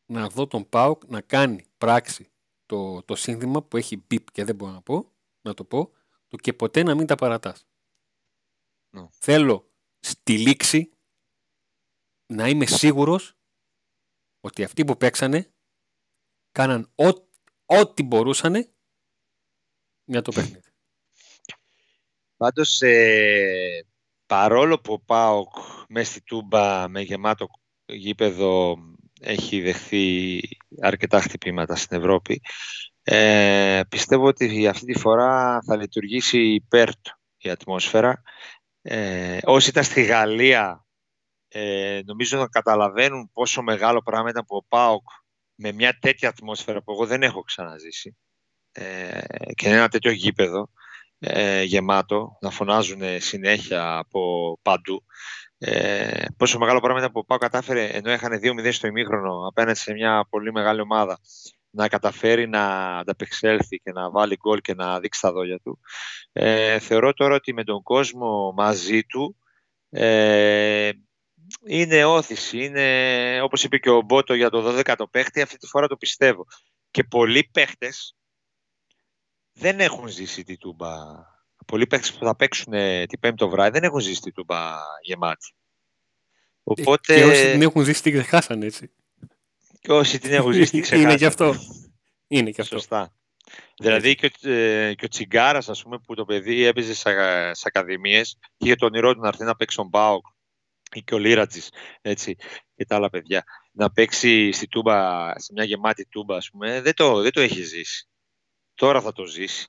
να 0.05 0.27
δω 0.27 0.47
τον 0.47 0.69
Πάουκ 0.69 1.01
να 1.07 1.21
κάνει 1.21 1.65
πράξη 1.77 2.31
το, 2.65 3.03
το 3.03 3.15
σύνθημα 3.15 3.63
που 3.63 3.77
έχει 3.77 4.03
μπιπ 4.07 4.31
και 4.31 4.43
δεν 4.43 4.55
μπορώ 4.55 4.71
να 4.71 4.81
πω, 4.81 5.11
να 5.41 5.53
το 5.53 5.63
πω, 5.63 5.91
το 6.27 6.37
και 6.37 6.53
ποτέ 6.53 6.83
να 6.83 6.95
μην 6.95 7.07
τα 7.07 7.15
παρατάς. 7.15 7.67
Ναι. 8.89 9.07
Θέλω 9.11 9.71
στη 9.99 10.37
λήξη 10.37 10.91
να 12.33 12.47
είμαι 12.47 12.65
σίγουρος 12.65 13.38
ότι 14.41 14.63
αυτοί 14.63 14.85
που 14.85 14.97
παίξανε 14.97 15.53
κάναν 16.51 16.91
ό,τι 17.65 18.03
μπορούσαν 18.03 18.73
για 20.05 20.21
το 20.21 20.31
παιχνίδι. 20.31 20.69
Πάντως, 22.37 22.81
ε, 22.81 23.85
παρόλο 24.25 24.79
που 24.79 24.93
ο 24.93 24.99
ΠΑΟΚ 24.99 25.53
μέσα 25.89 26.11
στη 26.11 26.21
Τούμπα 26.21 26.87
με 26.87 27.01
γεμάτο 27.01 27.47
γήπεδο 27.85 28.77
έχει 29.21 29.61
δεχθεί 29.61 30.39
αρκετά 30.81 31.21
χτυπήματα 31.21 31.75
στην 31.75 31.97
Ευρώπη, 31.97 32.41
ε, 33.03 33.81
πιστεύω 33.89 34.25
ότι 34.25 34.67
αυτή 34.67 34.93
τη 34.93 34.99
φορά 34.99 35.61
θα 35.65 35.75
λειτουργήσει 35.75 36.53
υπέρ 36.53 36.95
του 36.95 37.19
η 37.37 37.49
ατμόσφαιρα. 37.49 38.21
Ε, 38.81 39.37
όσοι 39.43 39.69
ήταν 39.69 39.83
στη 39.83 40.01
Γαλλία 40.01 40.85
ε, 41.51 42.01
νομίζω 42.05 42.37
να 42.37 42.47
καταλαβαίνουν 42.47 43.29
πόσο 43.33 43.61
μεγάλο 43.61 44.01
πράγμα 44.01 44.29
ήταν 44.29 44.45
που 44.45 44.55
ο 44.55 44.65
ΠΑΟΚ 44.67 45.07
με 45.55 45.71
μια 45.71 45.97
τέτοια 45.99 46.29
ατμόσφαιρα 46.29 46.81
που 46.81 46.91
εγώ 46.91 47.05
δεν 47.05 47.23
έχω 47.23 47.41
ξαναζήσει 47.41 48.17
ε, 48.71 49.21
και 49.55 49.69
ένα 49.69 49.87
τέτοιο 49.89 50.11
γήπεδο 50.11 50.69
ε, 51.19 51.63
γεμάτο, 51.63 52.37
να 52.41 52.49
φωνάζουν 52.49 53.01
συνέχεια 53.17 53.97
από 53.97 54.59
παντού. 54.61 55.03
Ε, 55.57 56.25
πόσο 56.37 56.59
μεγάλο 56.59 56.79
πράγμα 56.79 56.99
ήταν 56.99 57.11
που 57.11 57.19
ο 57.19 57.25
ΠΑΟΚ 57.25 57.41
κατάφερε, 57.41 57.85
ενώ 57.85 58.11
είχαν 58.11 58.39
2-0 58.43 58.73
στο 58.73 58.87
ημίχρονο 58.87 59.47
απέναντι 59.47 59.79
σε 59.79 59.93
μια 59.93 60.25
πολύ 60.29 60.51
μεγάλη 60.51 60.81
ομάδα, 60.81 61.19
να 61.69 61.87
καταφέρει 61.87 62.47
να 62.47 62.97
ανταπεξέλθει 62.97 63.77
και 63.77 63.91
να 63.91 64.09
βάλει 64.09 64.35
γκολ 64.35 64.59
και 64.59 64.73
να 64.73 64.99
δείξει 64.99 65.21
τα 65.21 65.31
δόλια 65.31 65.59
του. 65.59 65.79
Ε, 66.31 66.79
θεωρώ 66.79 67.13
τώρα 67.13 67.35
ότι 67.35 67.53
με 67.53 67.63
τον 67.63 67.83
κόσμο 67.83 68.53
μαζί 68.55 69.03
του 69.03 69.37
ε, 69.89 70.91
είναι 71.65 72.05
όθηση, 72.05 72.63
είναι 72.63 73.41
όπως 73.41 73.63
είπε 73.63 73.77
και 73.77 73.89
ο 73.89 74.01
Μπότο 74.01 74.33
για 74.33 74.49
το 74.49 74.81
12ο 74.85 75.09
παίχτη, 75.11 75.41
αυτή 75.41 75.57
τη 75.57 75.67
φορά 75.67 75.87
το 75.87 75.97
πιστεύω. 75.97 76.45
Και 76.91 77.03
πολλοί 77.03 77.49
παίχτες 77.53 78.15
δεν 79.53 79.79
έχουν 79.79 80.07
ζήσει 80.07 80.43
τη 80.43 80.57
τούμπα. 80.57 80.95
Πολλοί 81.65 81.87
παίχτες 81.87 82.13
που 82.13 82.25
θα 82.25 82.35
παίξουν 82.35 82.73
ε, 82.73 83.05
την 83.05 83.19
πέμπτη 83.19 83.37
το 83.37 83.49
βράδυ 83.49 83.71
δεν 83.71 83.83
έχουν 83.83 83.99
ζήσει 83.99 84.21
τη 84.21 84.31
τούμπα 84.31 84.77
γεμάτη. 85.01 85.53
Οπότε... 86.63 87.15
Και 87.15 87.23
όσοι 87.23 87.51
την 87.51 87.61
έχουν 87.61 87.83
ζήσει 87.83 88.01
την 88.01 88.13
ξεχάσανε 88.13 88.65
έτσι. 88.65 88.91
Και 89.79 89.91
όσοι 89.91 90.19
την 90.19 90.33
έχουν 90.33 90.51
ζήσει 90.51 90.71
την 90.71 90.81
ξεχάσανε. 90.81 91.09
Είναι 91.09 91.19
και 91.19 91.25
αυτό. 91.25 91.55
Είναι 92.27 92.51
και 92.51 92.61
αυτό. 92.61 92.77
Σωστά. 92.79 93.13
Δηλαδή 93.77 94.15
και 94.15 94.25
ο, 94.25 94.49
ε, 94.49 94.93
και 94.93 95.05
ο 95.05 95.07
Τσιγκάρας, 95.07 95.69
ας 95.69 95.83
πούμε, 95.83 95.99
που 95.99 96.15
το 96.15 96.25
παιδί 96.25 96.63
έπαιζε 96.63 96.93
σε, 96.93 97.11
σε 97.53 97.63
ακαδημίες 97.65 98.37
και 98.57 98.65
είχε 98.65 98.75
τον 98.75 98.87
όνειρό 98.87 99.13
του 99.13 99.19
να 99.19 99.27
έρθει 99.27 99.43
να 99.43 99.55
παίξει 99.55 99.75
τον 99.75 99.87
Μπάουκ 99.87 100.25
ή 100.27 100.38
και 101.03 101.13
ο 101.13 101.17
Λίρατζης, 101.17 101.69
έτσι, 102.01 102.35
και 102.75 102.85
τα 102.85 102.95
άλλα 102.95 103.09
παιδιά, 103.09 103.43
να 103.71 103.91
παίξει 103.91 104.51
στη 104.51 104.67
τούμπα, 104.67 105.29
σε 105.39 105.51
μια 105.53 105.63
γεμάτη 105.63 106.05
τούμπα, 106.05 106.35
ας 106.35 106.49
πούμε, 106.49 106.81
δεν 106.81 106.93
το, 106.93 107.21
δεν 107.21 107.31
το 107.31 107.41
έχει 107.41 107.63
ζήσει. 107.63 108.07
Τώρα 108.73 109.01
θα 109.01 109.11
το 109.11 109.25
ζήσει. 109.25 109.67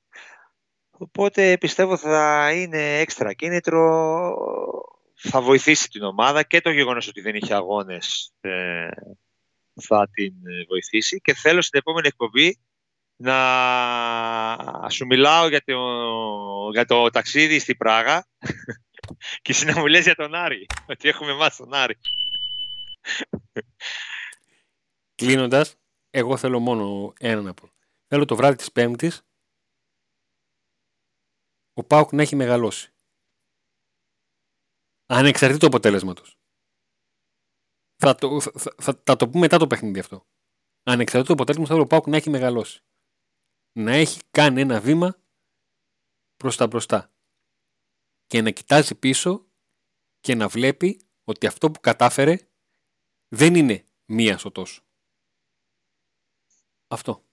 Οπότε 0.90 1.58
πιστεύω 1.58 1.96
θα 1.96 2.50
είναι 2.52 2.98
έξτρα 2.98 3.32
κίνητρο, 3.32 4.34
θα 5.14 5.40
βοηθήσει 5.40 5.88
την 5.88 6.02
ομάδα 6.02 6.42
και 6.42 6.60
το 6.60 6.70
γεγονός 6.70 7.08
ότι 7.08 7.20
δεν 7.20 7.34
είχε 7.34 7.54
αγώνες 7.54 8.32
ε, 8.40 8.88
θα 9.80 10.08
την 10.12 10.34
βοηθήσει 10.68 11.20
και 11.20 11.34
θέλω 11.34 11.62
στην 11.62 11.78
επόμενη 11.78 12.06
εκπομπή 12.06 12.58
να 13.16 14.88
σου 14.90 15.06
μιλάω 15.06 15.48
για 15.48 15.62
το, 15.64 15.76
για 16.72 16.84
το 16.84 17.10
ταξίδι 17.10 17.58
στη 17.58 17.76
Πράγα 17.76 18.26
και 19.42 19.52
εσύ 19.52 19.64
να 19.64 19.78
μου 19.78 19.86
λες 19.86 20.04
για 20.04 20.14
τον 20.14 20.34
Άρη, 20.34 20.66
ότι 20.88 21.08
έχουμε 21.08 21.30
εμάς 21.30 21.56
τον 21.56 21.74
Άρη. 21.74 21.98
Κλείνοντας, 25.14 25.76
εγώ 26.10 26.36
θέλω 26.36 26.58
μόνο 26.58 27.12
ένα 27.18 27.40
να 27.40 27.54
πω. 27.54 27.70
Θέλω 28.06 28.24
το 28.24 28.36
βράδυ 28.36 28.56
της 28.56 28.72
Πέμπτης 28.72 29.24
ο 31.80 31.84
Πάουκ 31.84 32.12
να 32.12 32.22
έχει 32.22 32.36
μεγαλώσει. 32.36 32.94
Ανεξαρτήτως 35.06 35.68
αποτέλεσματος. 35.68 36.38
Θα 37.96 38.14
το, 38.14 38.40
θα, 38.40 38.74
θα, 38.78 39.02
θα 39.04 39.16
το 39.16 39.28
πούμε 39.28 39.40
μετά 39.40 39.58
το 39.58 39.66
παιχνίδι 39.66 39.98
αυτό. 39.98 40.26
ανεξαρτήτως 40.82 41.26
του 41.26 41.32
αποτέλεσμα 41.32 41.66
θέλω 41.66 41.82
ο 41.82 41.86
Πάουκ 41.86 42.06
να 42.06 42.16
έχει 42.16 42.30
μεγαλώσει. 42.30 42.84
Να 43.72 43.92
έχει 43.92 44.20
κάνει 44.30 44.60
ένα 44.60 44.80
βήμα 44.80 45.22
προς 46.36 46.56
τα 46.56 46.66
μπροστά. 46.66 47.12
Και 48.30 48.42
να 48.42 48.50
κοιτάζει 48.50 48.94
πίσω 48.94 49.46
και 50.20 50.34
να 50.34 50.48
βλέπει 50.48 51.00
ότι 51.24 51.46
αυτό 51.46 51.70
που 51.70 51.80
κατάφερε 51.80 52.36
δεν 53.28 53.54
είναι 53.54 53.84
μία 54.04 54.38
στο 54.38 54.50
τόσο. 54.50 54.82
Αυτό. 56.88 57.24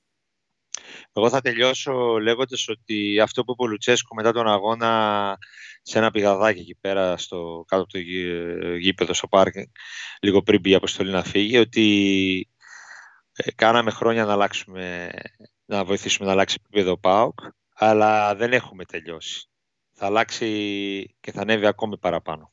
Εγώ 1.14 1.30
θα 1.30 1.42
τελειώσω 1.42 2.18
λέγοντας 2.20 2.68
ότι 2.68 3.20
αυτό 3.20 3.44
που 3.44 3.52
είπε 3.52 3.64
ο 3.64 3.68
Λουτσέσκο 3.68 4.16
μετά 4.16 4.32
τον 4.32 4.48
αγώνα 4.48 5.38
σε 5.82 5.98
ένα 5.98 6.12
πηγαδάκι 6.12 6.60
εκεί 6.60 6.76
πέρα 6.76 7.18
στο, 7.18 7.64
κάτω 7.68 7.82
από 7.82 7.92
το 7.92 8.00
γήπεδο 8.78 9.14
στο 9.14 9.28
πάρκινγκ, 9.28 9.66
λίγο 10.22 10.42
πριν 10.42 10.60
μπει 10.60 10.70
η 10.70 10.76
αποστολή 10.76 11.12
να 11.12 11.24
φύγει, 11.24 11.58
ότι 11.58 12.50
ε, 13.32 13.52
κάναμε 13.52 13.92
χρόνια 13.92 14.26
να, 14.26 14.32
αλλάξουμε, 14.32 15.12
να 15.66 15.86
βοηθήσουμε 15.86 16.26
να 16.26 16.32
αλλάξει 16.32 16.58
επίπεδο 16.60 16.98
ΠΑΟΚ, 16.98 17.40
αλλά 17.74 18.36
δεν 18.36 18.54
έχουμε 18.54 18.86
τελειώσει. 18.86 19.50
Θα 20.00 20.06
αλλάξει 20.06 20.48
και 21.20 21.32
θα 21.32 21.42
ανέβει 21.42 21.66
ακόμη 21.66 21.98
παραπάνω. 21.98 22.52